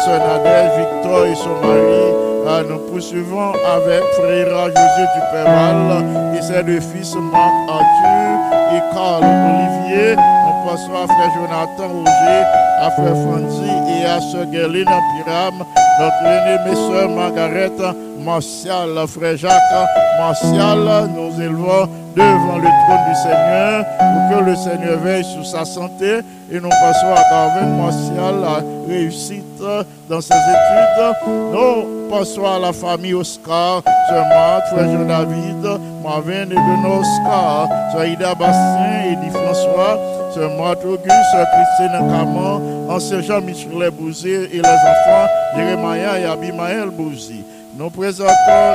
[0.05, 2.27] Sœur Nadège, Victor et son mari.
[2.49, 6.05] Ah, nous poursuivons avec frère José du Péral
[6.37, 10.17] et ses deux fils Marc Arthur et Carl Olivier.
[10.17, 12.43] Nous passons à frère Jonathan Roger,
[12.79, 13.71] à frère Franzi
[14.01, 15.65] et à sœur Guerline Piram,
[16.01, 17.73] notre aînée sœur Margaret
[18.21, 21.11] Martial, frère Jacques Martial.
[21.15, 26.21] Nous élevons devant le trône du Seigneur pour que le Seigneur veille sur sa santé
[26.51, 29.45] et nous passons à Carmen Martial la réussite
[30.09, 31.17] dans ses études.
[31.53, 38.07] Nous passons à la famille Oscar, Sœur Marthe, Frère Jean-David, Marvin et Benoît Oscar, Sœur
[38.07, 39.99] Ida Bastien, Edith François,
[40.37, 47.43] Sœur Marthe Auguste, Christine Camon, Ancien Jean-Michel Bouzy et les enfants Jérémia et Abimaël Bouzy.
[47.75, 48.33] Nous présentons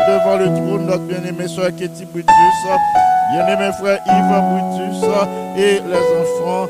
[0.08, 2.26] devant le trône notre bien-aimé Sœur Ketty Brutus,
[3.32, 5.08] bien-aimé frère Yves Brutus
[5.56, 6.68] et les enfants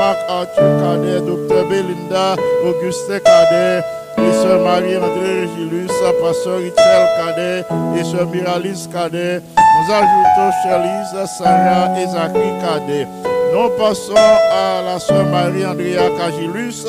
[0.00, 2.34] Marc Arthur Cadet, Docteur Belinda,
[2.66, 3.84] Augustin Cadet,
[4.18, 7.64] et Sœur Marie-André Régilus, Pasteur Richel Cadet
[7.96, 9.40] et Sœur Miralis Cadet.
[9.56, 13.31] Nous ajoutons Chélise, Sarah et Zachary Cadet.
[13.52, 16.86] Nous passons à la Sœur Marie-Andrea Cagilus.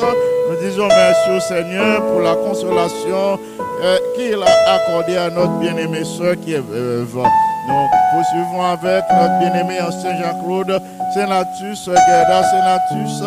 [0.48, 3.38] Nous disons merci au Seigneur pour la consolation
[3.82, 7.16] euh, qu'il a accordée à notre bien-aimée Sœur qui est veuve.
[7.16, 10.80] Nous poursuivons avec notre bien-aimé ancien Jean-Claude
[11.12, 13.22] Sénatus, Gerda Sénatus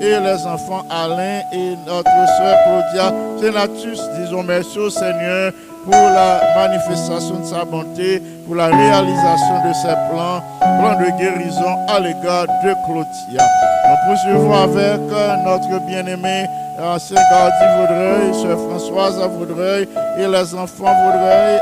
[0.00, 4.00] et les enfants Alain et notre soeur Claudia Sénatus.
[4.18, 5.52] Disons merci au Seigneur
[5.90, 11.76] pour la manifestation de sa bonté, pour la réalisation de ses plans, plans de guérison
[11.88, 13.44] à l'égard de Claudia.
[13.88, 15.00] Nous poursuivons avec
[15.44, 16.44] notre bien-aimé
[16.78, 21.58] ancien gardien Vaudreuil, soeur Françoise Vaudreuil et les enfants Vaudreuil,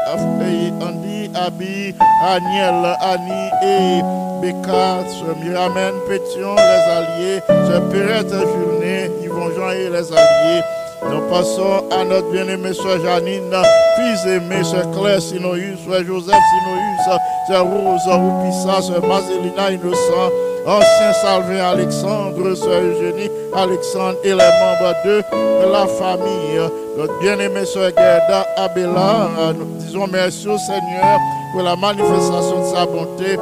[0.80, 1.94] Andy, Abby,
[2.26, 4.02] Aniel, Annie et
[4.42, 10.62] Bécat, Sœur Miramène, Pétion, les alliés, Sœur Perrette Journée, Yvon Jean et les alliés.
[11.02, 13.52] Nous passons à notre bien-aimée Sœur Janine,
[13.96, 20.30] fils aimé, Sœur Claire Sinoïus, Sœur Joseph Sinoïus, Sœur Rose Roupissa, Sœur Mazelina Innocent,
[20.66, 25.22] ancien Salvin Alexandre, Sœur Eugénie Alexandre et les membres de
[25.70, 26.70] la famille.
[26.96, 31.18] Notre bien-aimée Sœur Gerda Abela, nous disons merci au Seigneur
[31.52, 33.38] pour la manifestation de sa bonté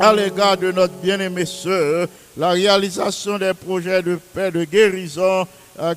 [0.00, 5.46] à l'égard de notre bien-aimée sœur, la réalisation des projets de paix, de guérison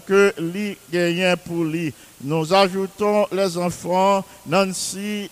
[0.05, 1.93] que lui gagne pour lui.
[2.23, 5.29] Nous ajoutons les enfants Nancy,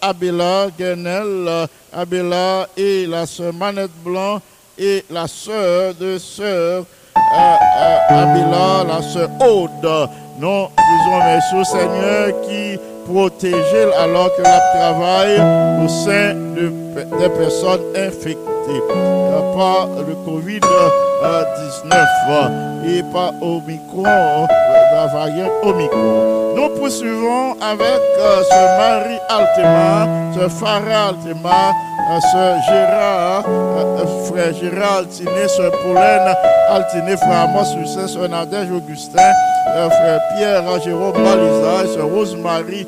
[0.00, 4.40] Abela, Guenel, Abela et la sœur Manette Blanc
[4.78, 6.84] et la sœur de sœur
[7.14, 10.08] Abela, la sœur Aude.
[10.38, 15.36] Nous disons merci au Seigneur qui protéger alors que la travaille
[15.84, 16.72] au sein de,
[17.18, 18.82] des personnes infectées
[19.54, 21.05] par le Covid-19
[22.86, 26.54] et par Omicron, la variante Omicron.
[26.56, 31.72] Nous poursuivons avec ce Marie Altema, ce Farah Altema,
[32.20, 33.44] ce Gérard,
[34.26, 36.34] frère Gérard Altiné, ce Pauline
[36.70, 39.32] Altiné, frère Amos Lucien, ce Nadège Augustin,
[39.90, 42.86] frère Pierre Jérôme Balisage, ce Rosemary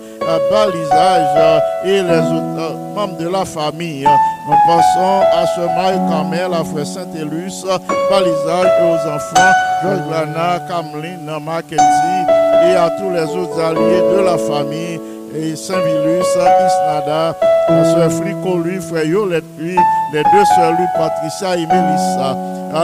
[0.51, 4.05] Balisage et les autres membres de la famille.
[4.05, 7.65] Nous passons à ce Marie Camel, à frère Saint-Élus,
[8.11, 9.53] Balisage et aux enfants,
[9.83, 12.25] Georges Lana, Cameline, Mackenzie
[12.65, 15.01] et à tous les autres alliés de la famille
[15.35, 17.35] et Saint-Vilus, Isnada,
[17.69, 19.77] Sœur Frico, lui, frère Yolette, lui,
[20.13, 22.37] les deux sœurs, lui, Patricia et Mélissa.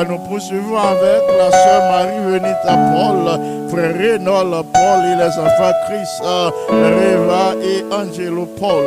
[0.09, 3.41] nous poursuivons avec la sœur Marie-Venita Paul,
[3.71, 6.27] frère Rénol Paul et les enfants Chris,
[6.69, 8.85] Reva et Angelo Paul,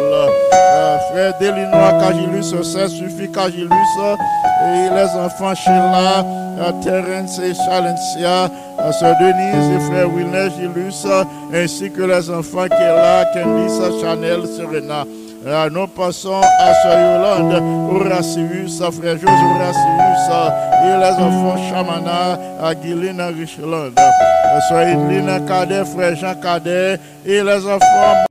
[1.11, 6.25] frère Delinois Cagilus, sœur Suffit Cagilus et les enfants Sheila,
[6.83, 8.49] Terence et Chalencia,
[8.91, 11.05] sœur Denise et frère Wilner Gilus,
[11.53, 15.05] ainsi que les enfants Kella, Candice, Chanel, Serena.
[15.71, 20.30] nous passons à Sœur Yolande, Horacius, frère José Horacius,
[20.84, 23.93] et les enfants Chamana, Aguilina Richland.
[24.69, 28.28] Sœur Edlina Cadet, frère Jean Cadet, et les enfants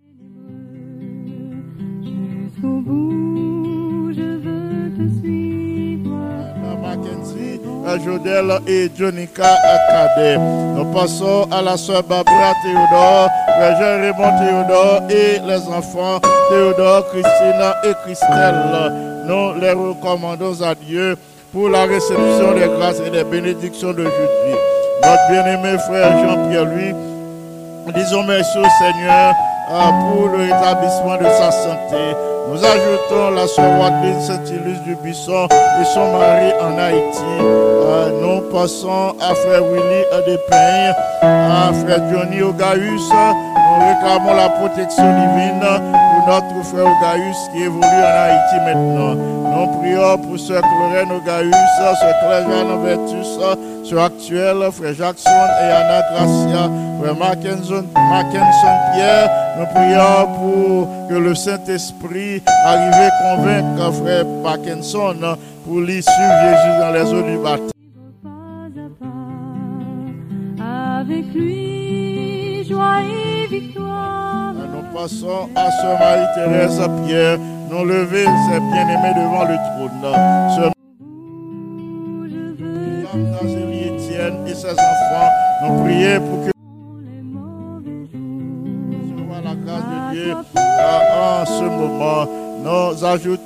[8.05, 9.57] Jodel et Jonica
[9.89, 10.39] Cadet.
[10.39, 17.77] Nous passons à la sœur Barbara Théodore, frère Raymond Théodore et les enfants Théodore, Christina
[17.85, 18.93] et Christelle.
[19.27, 21.17] Nous les recommandons à Dieu
[21.53, 24.55] pour la réception des grâces et des bénédictions d'aujourd'hui.
[25.03, 26.95] Notre bien-aimé frère Jean-Pierre, lui,
[27.95, 29.35] disons merci au Seigneur
[29.71, 32.36] euh, pour le rétablissement de sa santé.
[32.49, 37.23] Nous ajoutons la sœur Wadeline Saint-Ilus du Buisson et son mari en Haïti.
[37.41, 43.11] Euh, nous passons à frère Willy Adepeign, à frère Johnny Ogaïus.
[43.11, 49.15] Nous réclamons la protection divine pour notre frère Ogaïus qui évolue en Haïti maintenant.
[49.15, 53.39] Nous prions pour sœur Clorène Ogaïus, sœur Claire Vertus,
[53.89, 56.71] sœur Actuel, frère Jackson et Anna Gracia,
[57.01, 59.31] frère Mackenson, Mackenson Pierre.
[59.59, 66.93] Nous prions pour que le Saint-Esprit arrive à convaincre frère Mackenson pour suivre Jésus dans
[66.93, 67.71] les eaux du baptême.
[70.61, 74.55] Avec lui, joie et victoire.
[74.55, 77.39] Nous passons à Sœur Marie-Thérèse Pierre,
[77.71, 80.57] nous lever ses bien-aimés devant le trône.
[80.57, 80.73] Sœur
[84.27, 85.31] Et ses enfants,
[85.63, 86.51] nous prions pour que
[88.91, 92.27] recevoir la grâce de Dieu en ce moment.
[92.65, 93.43] Nous ajoutons.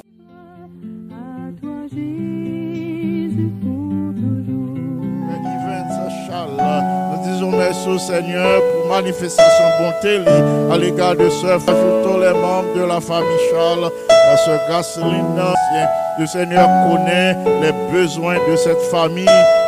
[7.12, 10.20] Nous disons merci au Seigneur pour manifester son bonté
[10.72, 15.36] à l'égard de ce Ajoutons les membres de la famille Charles, à ce Gaceline.
[16.20, 19.24] Le Seigneur connaît les besoins de cette famille.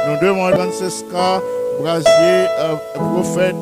[0.07, 1.41] Nous demandons Francesca,
[1.81, 3.57] Brasier, euh, prophète,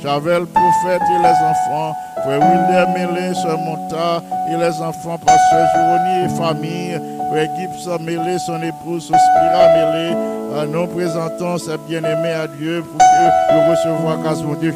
[0.00, 1.94] Javel, prophète et les enfants.
[2.22, 6.98] Frère William Mélé, Sœur Monta et les enfants, Pasteur Jérôme et famille.
[7.30, 10.16] Frère Gibbs Mélé, son épouse, Sospira Mélé.
[10.54, 14.72] Euh, nous présentons ces bien-aimés à Dieu pour que nous recevoir grâce mon Dieu.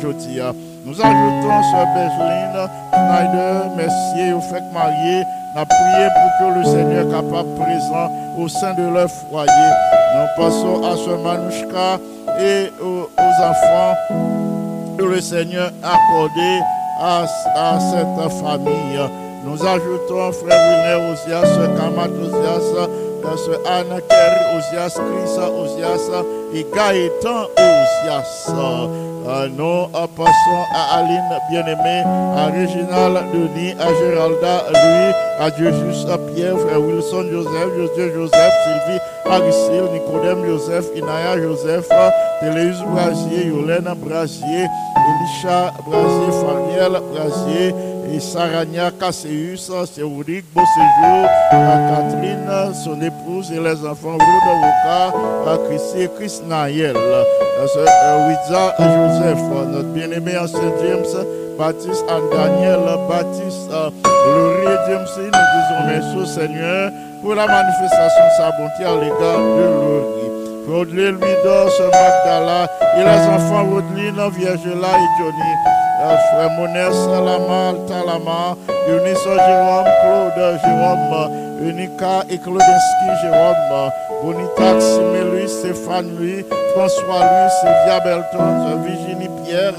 [0.84, 5.24] Nous ajoutons Sœur Bergeline, Schneider, Messier, au fait marié.
[5.58, 9.70] Nous prié pour que le Seigneur capable présent au sein de leur foyer.
[10.14, 11.98] Nous passons à Sœur Manouchka
[12.38, 13.96] et aux, enfants
[14.96, 16.60] que le Seigneur a accordé
[17.00, 17.24] à,
[17.56, 19.00] à cette famille.
[19.44, 22.88] Nous ajoutons frère Wilner Osias, Kamat Osias,
[23.36, 26.10] sœur Anne Kerry Osias, Chris Osias
[26.54, 29.07] et Gaëtan Osias.
[29.28, 32.02] Euh, nous passons à Aline Bien-Aimée,
[32.34, 38.52] à Réginald Denis, à Géralda Louis, à Jésus à Pierre, frère Wilson Joseph, José Joseph,
[38.64, 41.88] Sylvie Aristide, Nicodème Joseph, Inaya Joseph,
[42.40, 44.64] Téléus Brasier, Yolène Brasier,
[44.96, 47.74] Elisha Brasier, Fariel Brasier,
[48.12, 56.10] et Sarania Casseus, Cédric Beauséjour, Catherine, son épouse et les enfants, Ruda Woka, Chrissy et
[56.16, 59.38] Chris à ce, euh, Wiza Joseph,
[59.72, 61.26] notre bien-aimé ancien James,
[61.58, 66.92] Baptiste Anne Daniel, Baptiste euh, Laurie James, nous disons merci au Seigneur
[67.22, 70.18] pour la manifestation de sa bonté à l'égard de Laurie.
[70.68, 75.77] Rodley ce Magdala et les enfants Rodline, Viergela et Johnny.
[76.00, 78.56] Euh, Frère Monès, Lama, Talama,
[78.88, 81.30] Eunice Jérôme, Claude Jérôme,
[81.60, 83.90] Unica et Claudinski Jérôme,
[84.22, 89.74] Bonita Ximé Louis, Stéphane Louis, François Louis, Sylvia Belton, Virginie Pierre,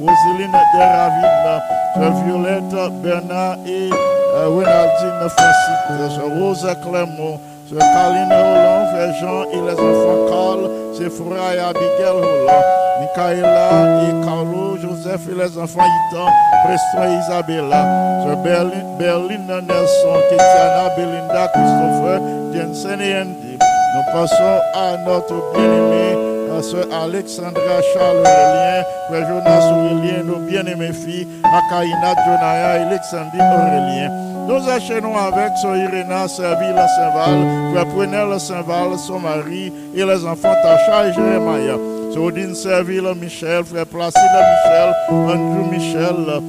[0.00, 3.90] Roseline Deravine, Violette Bernard et
[4.34, 11.54] euh, Renaldine Francis, Sœur Rose Clermont, Sœur Caroline Roland, Jean et les enfants Carl, Sephora
[11.54, 16.26] et Abigail Roland, Michaela et Carlo, Joseph et les enfants Itan,
[16.64, 22.20] Preston et Isabella, Sœur Berlin, Berlin Nelson, Ketiana, Belinda, Christopher,
[22.52, 23.58] Jensen et Andy.
[23.94, 31.26] Nous passons à notre bien-aimé, Sœur Alexandra Charles Aurélien, Frère Jonas Aurélien, nos bien-aimées filles,
[31.42, 34.10] Akaina, Jonaya et Alexandrie Aurélien.
[34.46, 40.54] Nous enchaînons avec Sœur Iréna, Serville Saint-Val, Frère Prenel Saint-Val, son mari et les enfants
[40.62, 41.99] Tacha et Jérémia.
[42.16, 46.42] Odine Serville Michel, Frère Placide Michel, Andrew Michel,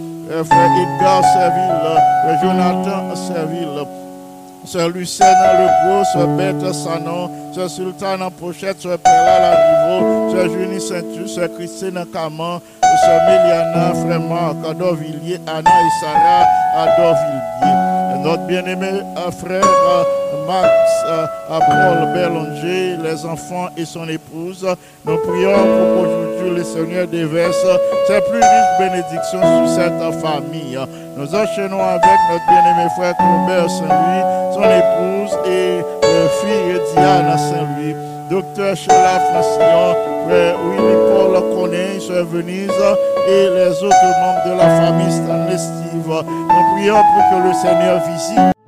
[0.45, 3.87] Frère Edgar Serville, Frère Jonathan Serville.
[4.63, 10.79] Sœur Lucienne Le Gros, Sœur Bête Sanon, Sœur Sultane Pochette, Sœur Perla Larivo, Sœur Junie
[10.79, 12.61] Saintu, Sœur Christine Caman,
[13.03, 16.45] Sœur Méliana, Frère Marc, Adorvilliers, Anna et Sarah
[16.75, 17.80] Adorvilliers.
[18.31, 20.03] Notre bien-aimé euh, frère euh,
[20.47, 20.71] Max
[21.05, 24.65] euh, Abrol Berlanger, les enfants et son épouse,
[25.05, 27.65] nous prions pour qu'aujourd'hui le Seigneur déverse
[28.07, 30.79] ses plus riches bénédictions sur cette famille.
[31.17, 35.81] Nous enchaînons avec notre bien-aimé frère Colbert Saint-Louis, son épouse et
[36.39, 38.10] fille Diane Saint-Louis.
[38.31, 39.93] Docteur Sheila Francillon,
[40.25, 42.71] frère Willy Paul Conet, sœur Venise
[43.27, 46.07] et les autres membres de la famille Stanley Steve.
[46.07, 48.60] Nous prions pour que le Seigneur visite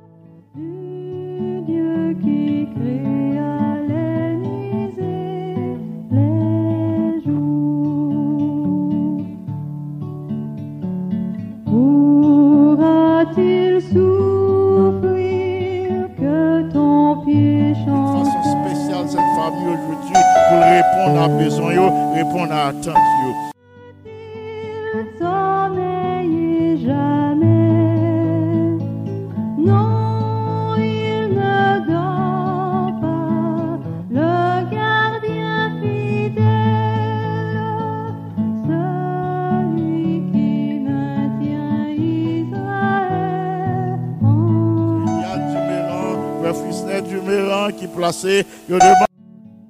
[46.54, 49.06] Frère Frisnet Duméran qui placé, yo demande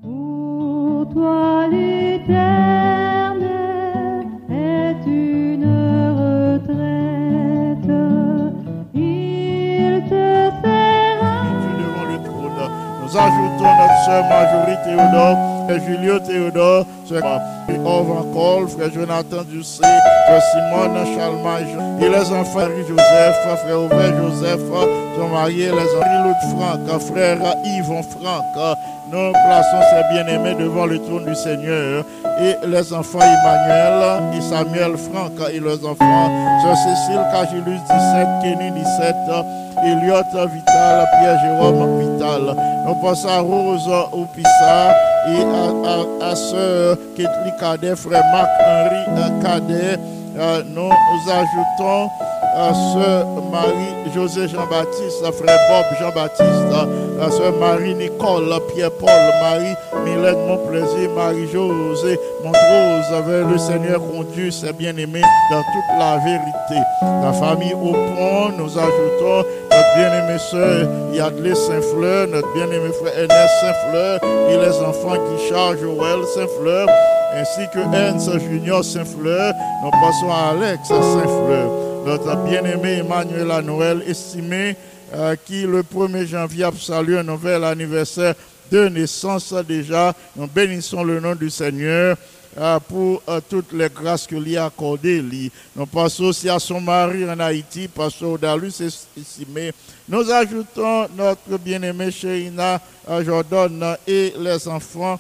[0.03, 2.27] Pour toi l'éternel
[4.51, 5.65] est une
[6.21, 7.91] retraite.
[8.95, 10.85] Il te sera
[11.81, 12.63] devant le trône.
[13.03, 17.23] Nous ajoutons notre sœur Marjorie Théodore, frère Julio Théodore, sœur
[17.87, 24.61] Ove frère Jonathan Ducé, frère Simone Chalmage, et les enfants Joseph, frère Aubert Joseph,
[25.17, 28.79] son mari, et les enfants Claude Franck, frère Yvon Franck.
[29.13, 32.05] Nous plaçons ces bien-aimés devant le trône du Seigneur
[32.41, 36.31] et les enfants Emmanuel et Samuel Franck et leurs enfants,
[36.63, 39.15] sœur Cécile Cagilus 17, Kenny 17,
[39.85, 42.57] Elliot Vital, Pierre Jérôme Vital.
[42.87, 49.99] Nous passons à Rose Opissa et à, à, à sœur Ketli Cadet, frère Marc-Henri Cadet.
[50.37, 50.91] Euh, nous,
[51.31, 52.09] ajoutons
[52.55, 59.09] sœur Marie-José Jean-Baptiste, frère Bob Jean-Baptiste, sœur Marie-Nicole, Pierre-Paul,
[59.43, 59.75] Marie
[60.05, 66.81] Mylène, mon plaisir, Marie-José, Montrose, vers le Seigneur conduit ses bien-aimés dans toute la vérité.
[67.03, 67.95] La famille au
[68.57, 75.17] nous ajoutons notre bien-aimée sœur Yadley Saint-Fleur, notre bien-aimé frère Ernest Saint-Fleur et les enfants
[75.17, 76.87] qui chargent Joël Saint-Fleur,
[77.37, 79.55] ainsi que Ernst Junior Saint-Fleur.
[79.83, 81.71] Nous passons à Alex Saint-Fleur,
[82.05, 84.77] notre bien-aimé Emmanuel Noël, estimé
[85.15, 88.35] euh, qui le 1er janvier a salué un nouvel anniversaire
[88.71, 90.15] de naissance déjà.
[90.37, 92.17] Nous bénissons le nom du Seigneur
[92.59, 95.25] euh, pour euh, toutes les grâces que lui a accordées.
[95.75, 98.83] Nous passons aussi à son mari en Haïti, Pasteur Odalus
[99.17, 99.73] estimé.
[100.07, 102.81] Nous ajoutons notre bien-aimé Sheina
[103.25, 105.19] Jordan et les enfants.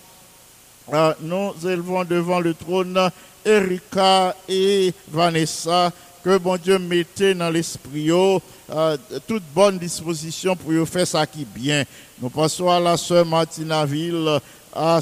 [1.23, 3.11] Nous élevons devant le trône
[3.45, 5.91] Erika et Vanessa.
[6.25, 8.97] Que bon Dieu mette dans l'esprit euh,
[9.29, 11.85] toute bonne disposition pour faire ça qui est bien.
[12.21, 14.41] Nous passons à la sœur Martinaville,
[14.75, 15.01] à,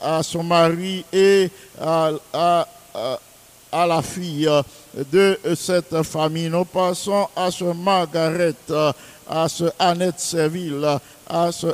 [0.00, 2.10] à- son mari et à,
[3.86, 4.48] la fille
[5.12, 6.48] de cette famille.
[6.48, 8.54] Nous passons à ce Margaret,
[9.28, 10.86] à ce Annette Serville,
[11.28, 11.66] à ce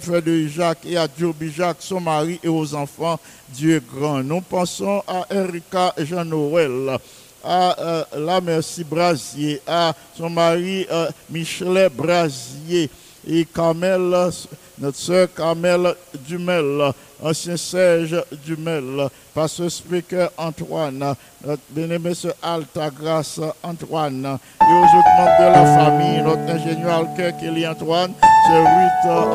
[0.00, 3.20] frère de Jacques et à Joby Jacques, son mari et aux enfants,
[3.50, 4.22] Dieu grand.
[4.22, 6.98] Nous passons à Erika Jean-Noël,
[7.44, 10.86] à la Merci Brasier, à son mari
[11.30, 12.90] Michelet Brasier
[13.26, 14.30] et Carmel,
[14.78, 15.94] notre sœur Carmel
[16.26, 16.92] Dumel,
[17.24, 21.14] ancien Serge Dumel, pasteur speaker Antoine,
[21.44, 27.32] notre bien-aimé Alta Grâce Antoine, et aux autres membres de la famille, notre ingénieur Alker
[27.40, 28.12] Kelly Antoine,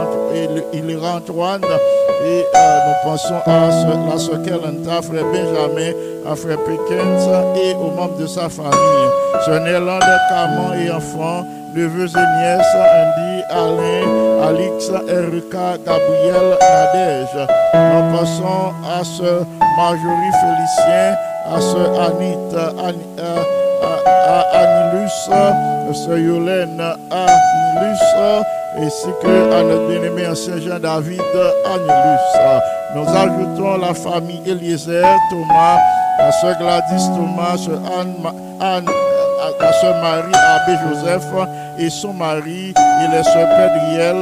[0.03, 5.91] Anto- et le- Hilira Antoine, et euh, nous pensons à ce- la Kelenta, frère Benjamin,
[6.29, 7.27] à frère Pickens
[7.57, 9.09] et aux membres de sa famille,
[9.45, 11.43] sœur Nélande Camon et enfants,
[11.76, 17.47] neveux et nièces, Andy, Alain, Alix, Erika, Gabriel, Nadège.
[17.74, 19.43] Nous passons à ce
[19.78, 21.15] Marjorie Félicien,
[21.45, 22.55] à ce Anit,
[22.86, 23.43] Ani- euh,
[23.84, 25.30] à, à Anilus,
[25.93, 28.03] ce Yolène Anilus,
[28.78, 31.22] ainsi que à notre bien-aimé ancien Jean David
[31.65, 32.65] Anilus.
[32.95, 35.78] Nous ajoutons la famille Eliezer, Thomas,
[36.17, 38.15] la sœur Gladys Thomas, sœur Anne,
[38.59, 39.09] Anne à
[39.59, 41.23] la sœur Marie Abbé Joseph
[41.77, 44.17] et son mari et les sœurs Pédriel,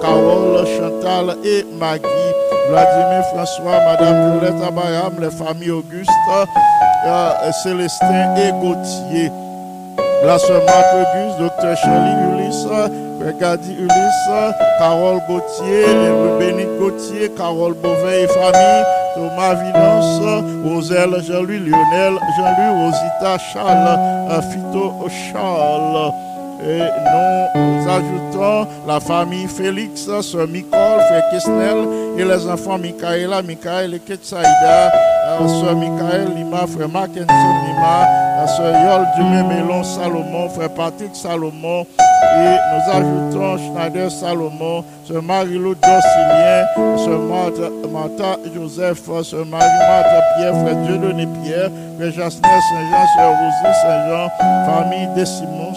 [0.00, 2.06] Carole, Chantal et Maggie,
[2.70, 6.10] Vladimir François, Madame Violette Abayam, les familles Auguste,
[7.06, 9.30] euh, Célestin et Gauthier.
[10.24, 12.66] La sœur Marc Auguste, docteur Shirley Ulysse,
[13.40, 15.84] Gadi Ulysse, Carole Gauthier,
[16.38, 18.84] Bénique Gauthier, Carole Beauvais et famille,
[19.14, 23.98] Thomas Vinance, Roselle Jean-Louis Lionel, Jean-Louis Rosita Charles,
[24.30, 26.12] euh, Fito Charles.
[26.64, 26.78] Et
[27.56, 31.78] nous ajoutons la famille Félix, sœur Nicole, frère Kesnel
[32.16, 38.06] et les enfants Michaela, Michael et Ketsaïda, euh, sœur Michael Lima, frère Mackenson Lima,
[38.46, 41.86] la Yol Dumé Mélon Salomon, frère Patrick Salomon,
[42.34, 46.66] et nous ajoutons Schneider Salomon, sœur Marie-Lou Dorsilien,
[46.96, 53.78] sœur Martha, Martha Joseph, sœur Marie-Martha Pierre, frère Dieudonné Pierre, frère Jasner Saint-Jean, sœur Rosie
[53.82, 54.28] Saint-Jean,
[54.66, 55.74] famille des Simons,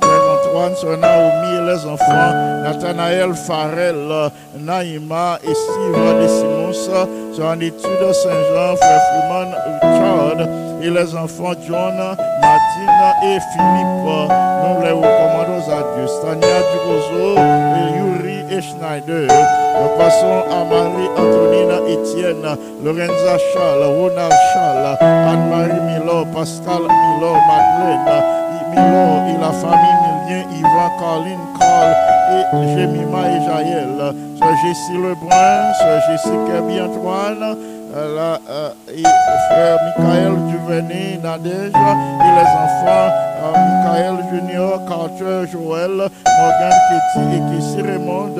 [0.00, 8.12] Frère Antoine, Sœur Naomi et les enfants, Nathanaël Farel, Naïma et Steve de Simons, Anitude
[8.12, 14.04] Saint-Jean, Frère Freeman Richard, et les enfants John, Martine et Philippe.
[14.04, 16.06] Nous les recommandons à Dieu.
[16.06, 19.28] Stania Durozo, et Yuri et Schneider.
[19.28, 28.22] Nous passons à Marie-Antonine Etienne, Lorenza Charles, Ronald Charles, Anne-Marie Milo, Pascal Milo, Madeleine,
[28.70, 31.94] Milo et la famille Milien, Yvan, Caroline, Carl
[32.30, 34.14] et Jemima et Jaël.
[34.38, 37.56] Sœur Jessie Lebrun, Sœur Jessie Kirby Antoine,
[37.96, 43.10] euh, et frère Michael Duvernay, Nadège et les enfants
[43.42, 43.52] euh,
[43.84, 48.34] Michael Junior, Carter, Joël, Morgan Ketty et Kessie Raymond.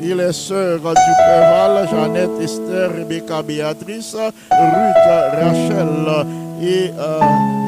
[0.00, 6.26] Et les sœurs du Préval, Jeannette, Esther, Rebecca, Béatrice, Ruth, Rachel
[6.60, 7.20] et euh,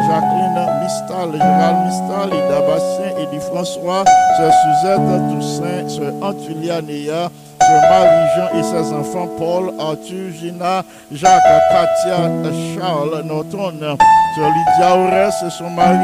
[0.07, 4.05] Jacqueline Mistal, Gérald Mistal, Ida Bastien, Eddie François,
[4.37, 7.30] Sœur Suzette Toussaint, Sœur Antulia Néa,
[7.90, 12.30] Marie-Jean et ses enfants Paul, Arthur, Gina, Jacques, Katia,
[12.74, 13.74] Charles, Norton,
[14.36, 15.96] Lydia Aurès son mari,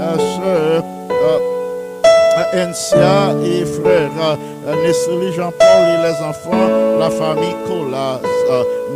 [0.00, 1.38] euh, Sœur euh,
[2.52, 4.10] Encia et frère
[4.68, 8.20] euh, Nestlé Jean-Paul et les enfants, la famille Colas.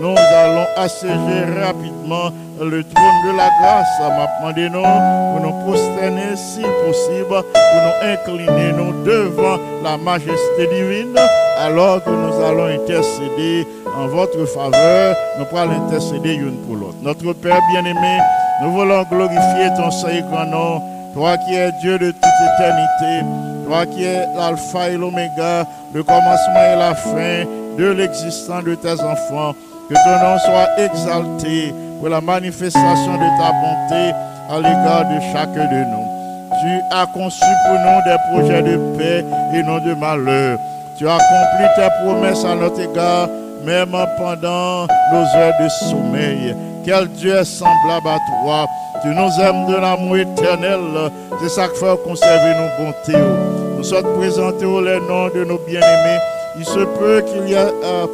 [0.00, 3.86] Nous allons assiéger rapidement le trône de la grâce.
[4.00, 10.66] M'a demandé nous pour nous prosterner si possible, pour nous incliner nous devant la majesté
[10.70, 11.14] divine,
[11.58, 15.16] alors que nous allons intercéder en votre faveur.
[15.38, 16.96] Nous pourrons intercéder l'une pour l'autre.
[17.02, 18.18] Notre Père bien-aimé,
[18.62, 20.82] nous voulons glorifier ton saint grand nom.
[21.14, 22.24] Toi qui es Dieu de toute
[22.54, 23.26] éternité,
[23.66, 27.44] toi qui es l'alpha et l'oméga, le commencement et la fin
[27.78, 29.54] de l'existence de tes enfants,
[29.88, 34.12] que ton nom soit exalté pour la manifestation de ta bonté
[34.50, 36.04] à l'égard de chacun de nous.
[36.60, 39.24] Tu as conçu pour nous des projets de paix
[39.54, 40.58] et non de malheur.
[40.96, 43.28] Tu as accompli tes promesses à notre égard,
[43.64, 46.54] même pendant nos heures de sommeil.
[46.84, 48.66] Quel Dieu est semblable à toi.
[49.02, 50.80] Tu nous aimes de l'amour éternel.
[51.42, 53.24] C'est ça qui fait conserver nos bontés.
[53.76, 56.18] Nous sommes présentés les noms de nos bien-aimés.
[56.56, 58.06] Il se peut qu'il y ait euh,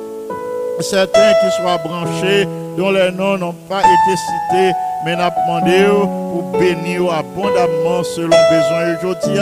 [0.81, 4.73] certains qui soient branchés, dont les noms n'ont pas été cités,
[5.05, 5.87] mais n'a demandé
[6.31, 9.41] pour bénir abondamment selon besoin aujourd'hui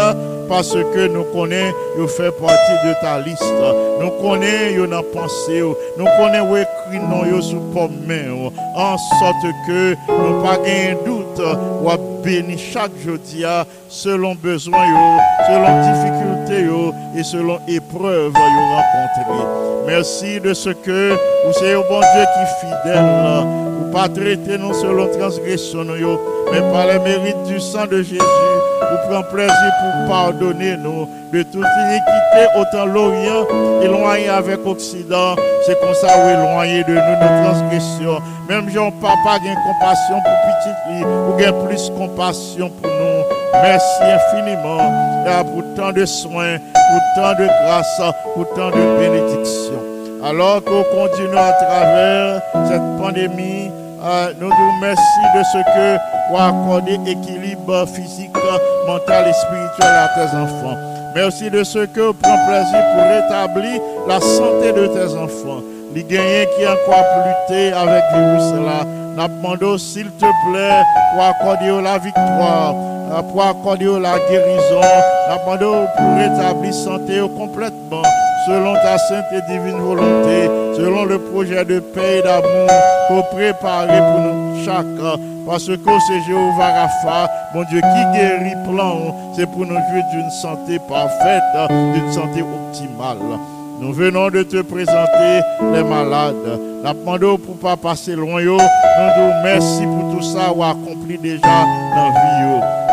[0.48, 3.44] parce que nous connaissons, vous fait partie de ta liste.
[4.00, 9.94] Nous connaissons, vous dans pensée, nous connaissons, non, vous sous pomme main, en sorte que
[10.09, 11.42] nous pas de doute,
[11.82, 13.44] ou béni chaque jeudi
[13.88, 14.86] selon besoin,
[15.46, 16.66] selon difficulté
[17.16, 19.68] et selon épreuve vous rencontrez.
[19.86, 21.14] Merci de ce que
[21.44, 23.04] vous êtes un bon Dieu qui fidèle.
[23.78, 25.84] Vous pas traiter nous selon transgression,
[26.52, 31.42] mais par les mérites du sang de Jésus, vous prenez plaisir pour pardonner nous de
[31.42, 33.46] toute iniquité, autant l'Orient
[33.82, 35.36] éloigné avec l'Occident.
[35.64, 38.22] C'est comme ça vous éloigné de nous nos transgressions.
[38.48, 43.24] Même Jean Papa a compassion pour petit ou gain plus compassion pour nous.
[43.52, 45.09] Merci infiniment
[45.44, 48.00] pour tant de soins, pour tant de grâce,
[48.34, 49.82] pour tant de bénédictions.
[50.24, 53.70] Alors qu'on continue à travers cette pandémie,
[54.04, 55.98] euh, nous nous remercions de ce que
[56.30, 58.32] vous accordez équilibre physique,
[58.86, 60.76] mental et spirituel à tes enfants.
[61.14, 65.62] Merci de ce que vous prenez plaisir pour rétablir la santé de tes enfants.
[65.94, 68.84] Les gagnants qui encore lutter avec virus là,
[69.60, 72.74] nous s'il te plaît pour accorder la victoire,
[73.30, 74.80] pour accorder la guérison.
[75.30, 78.02] Nous pour rétablir santé complètement
[78.46, 80.46] selon ta sainte et divine volonté,
[80.76, 82.68] selon le projet de paix et d'amour
[83.08, 84.86] pour préparer pour nous chaque.
[85.46, 90.30] Parce que c'est Jéhovah Rapha, mon Dieu, qui guérit plan, c'est pour nous jouir d'une
[90.30, 91.42] santé parfaite,
[91.94, 93.38] d'une santé optimale.
[93.81, 95.41] Nous venons de te présenter
[95.72, 96.35] les malades.
[96.85, 98.43] Nous demandons pour ne pas passer loin.
[98.43, 102.29] Nous nous merci pour tout ça ou accompli déjà dans la vie.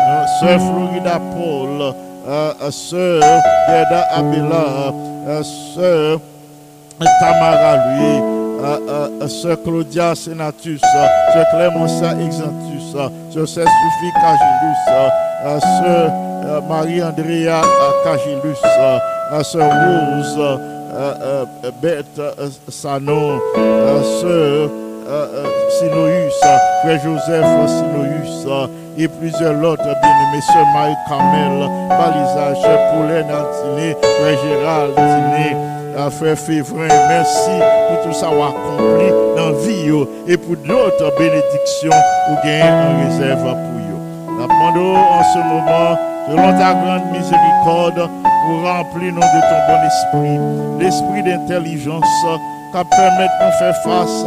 [0.08, 1.94] Euh, Sœur Florida Paul,
[2.28, 3.22] euh, Sœur
[3.68, 4.92] Gerda Abela,
[5.26, 5.42] euh,
[5.74, 6.20] Sœur
[7.20, 16.12] Tamara lui, Sœur Claudia Senatus, Sœur Clémentia Exantus, Sœur Sophie Cagilus, Sœur
[16.68, 17.62] Marie-Andrea
[18.04, 18.56] Cagilus,
[19.42, 20.60] Sœur Rose,
[20.94, 24.70] euh, euh, Bette euh, Sanon, euh, Sœur
[25.78, 26.34] Sinoïus,
[26.82, 28.46] Frère Joseph Sinoïus,
[28.98, 36.88] et plusieurs autres bien-aimés, Sœur Marie-Carmel, Balisage, Sœur Pauline Antiné, Frère Gérald Antiné, Frère Févrin,
[37.08, 37.50] merci
[37.88, 41.90] pour tout ça accompli dans la vie et pour d'autres bénédictions
[42.30, 43.76] ou gagner en réserve pour vous.
[44.74, 48.08] Nous en ce moment, selon ta grande miséricorde,
[48.46, 50.38] pour remplir nous de ton bon esprit,
[50.80, 52.04] l'esprit d'intelligence,
[52.72, 54.24] qui permettent de faire face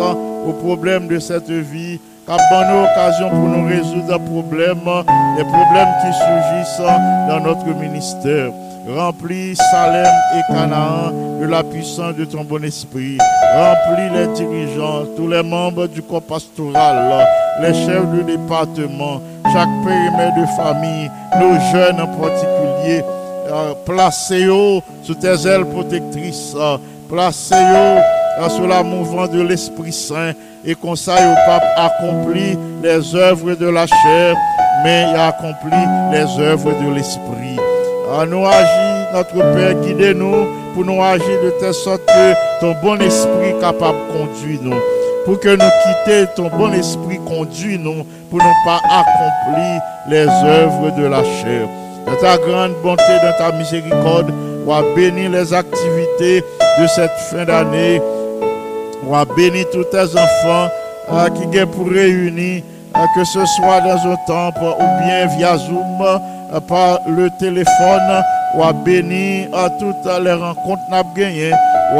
[0.47, 5.05] aux problèmes de cette vie, qui bonne occasion pour nous résoudre les problèmes,
[5.37, 6.91] les problèmes qui surgissent
[7.27, 8.51] dans notre ministère.
[8.87, 13.17] Remplis Salem et Canaan de la puissance de ton bon esprit.
[13.53, 17.27] Remplis les dirigeants, tous les membres du corps pastoral,
[17.61, 19.21] les chefs de département,
[19.53, 23.03] chaque périmètre de famille, nos jeunes en particulier.
[23.51, 26.53] Euh, Placez-les sous tes ailes protectrices.
[26.55, 26.77] euh,
[27.09, 28.01] Placez-les
[28.41, 30.33] euh, sous la mouvement de l'Esprit Saint
[30.65, 34.35] et conseille au pape accomplit les œuvres de la chair,
[34.83, 35.77] mais accompli
[36.11, 37.57] les œuvres de l'Esprit.
[38.27, 43.53] Nous agir, notre Père, guidez-nous pour nous agir de telle sorte que ton bon esprit
[43.61, 44.98] capable de conduire nous.
[45.25, 50.91] Pour que nous quitter ton bon esprit conduit nous, pour ne pas accomplir les œuvres
[50.97, 51.67] de la chair.
[52.05, 54.33] Dans ta grande bonté, dans ta miséricorde,
[54.65, 56.43] on va bénir les activités
[56.79, 58.01] de cette fin d'année.
[59.05, 60.69] On va bénir tous tes enfants
[61.11, 62.63] euh, qui viennent pour réunir,
[62.95, 68.23] euh, que ce soit dans un temple ou bien via Zoom, euh, par le téléphone.
[68.55, 69.49] On va bénir
[69.79, 71.51] toutes les rencontres que nous avons gagnées.
[71.93, 71.97] On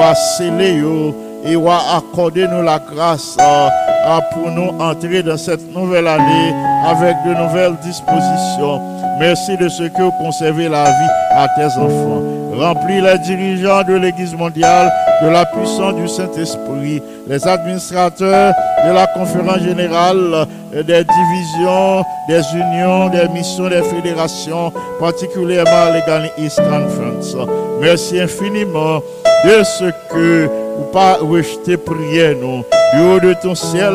[1.45, 6.53] on va accorder nous la grâce euh, pour nous entrer dans cette nouvelle année
[6.85, 8.81] avec de nouvelles dispositions.
[9.19, 12.21] Merci de ce que vous conservez la vie à tes enfants.
[12.57, 18.53] Remplis les dirigeants de l'Église mondiale de la puissance du Saint-Esprit, les administrateurs
[18.85, 26.01] de la conférence générale, euh, des divisions, des unions, des missions, des fédérations, particulièrement les
[26.01, 27.35] Ghana East Conference.
[27.81, 28.99] Merci infiniment
[29.45, 30.49] de ce que
[30.79, 32.63] vous pas rejeter prière nous.
[32.93, 33.93] Du haut de ton ciel,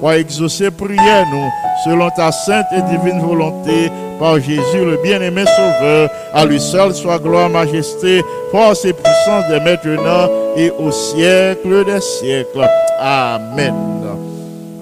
[0.00, 1.50] ou exaucer prière nous,
[1.84, 6.10] selon ta sainte et divine volonté, par Jésus le bien-aimé Sauveur.
[6.32, 12.00] À lui seul soit gloire, majesté, force et puissance dès maintenant et au siècle des
[12.00, 12.68] siècles.
[13.00, 13.74] Amen.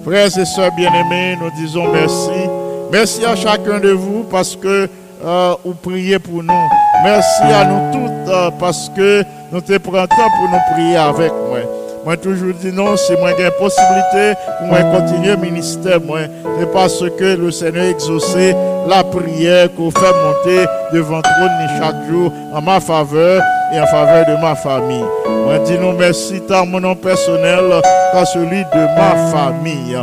[0.05, 2.49] Frères et sœurs bien-aimés, nous disons merci.
[2.91, 4.87] Merci à chacun de vous parce que
[5.25, 6.69] euh, vous priez pour nous.
[7.03, 11.31] Merci à nous toutes euh, parce que nous te prenons temps pour nous prier avec
[11.31, 11.59] moi.
[12.05, 16.19] Moi toujours dit non, si moi j'ai possibilité pour moi continuer le ministère, moi,
[16.59, 18.55] c'est parce que le Seigneur exaucé
[18.87, 23.41] la prière qu'on fait monter devant trône chaque jour en ma faveur
[23.73, 25.05] et en faveur de ma famille.
[25.45, 27.81] Moi dis nous merci tant mon nom personnel
[28.11, 29.97] qu'à celui de ma famille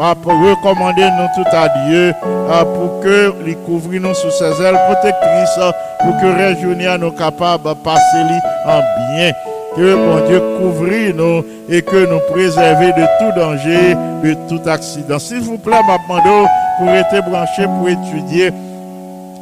[0.00, 4.80] m'a recommandé nous tout à Dieu euh, pour que les couvrir nous sous ses ailes
[4.86, 5.70] protectrices euh,
[6.00, 8.24] pour que réjouir nous capables de passer
[8.66, 8.80] en
[9.14, 9.32] bien.
[9.76, 13.94] Que mon Dieu couvrir nous et que nous préserver de tout danger,
[14.24, 15.18] de tout accident.
[15.18, 18.50] S'il vous plaît, m'a pour être branché pour étudier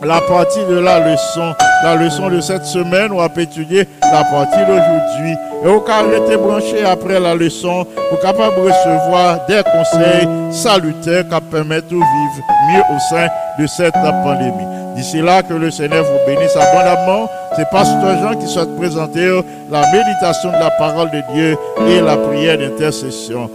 [0.03, 4.61] la partie de la leçon, la leçon de cette semaine, on va étudier la partie
[4.61, 5.35] d'aujourd'hui.
[5.65, 11.25] Et au cas où branché après la leçon, pour capable de recevoir des conseils salutaires
[11.29, 13.29] qui permettent de vivre mieux au sein
[13.59, 14.79] de cette pandémie.
[14.95, 17.31] D'ici là, que le Seigneur vous bénisse abondamment.
[17.55, 19.29] C'est Pasteur Jean qui souhaite présenter
[19.71, 21.57] la méditation de la parole de Dieu
[21.89, 23.49] et la prière d'intercession.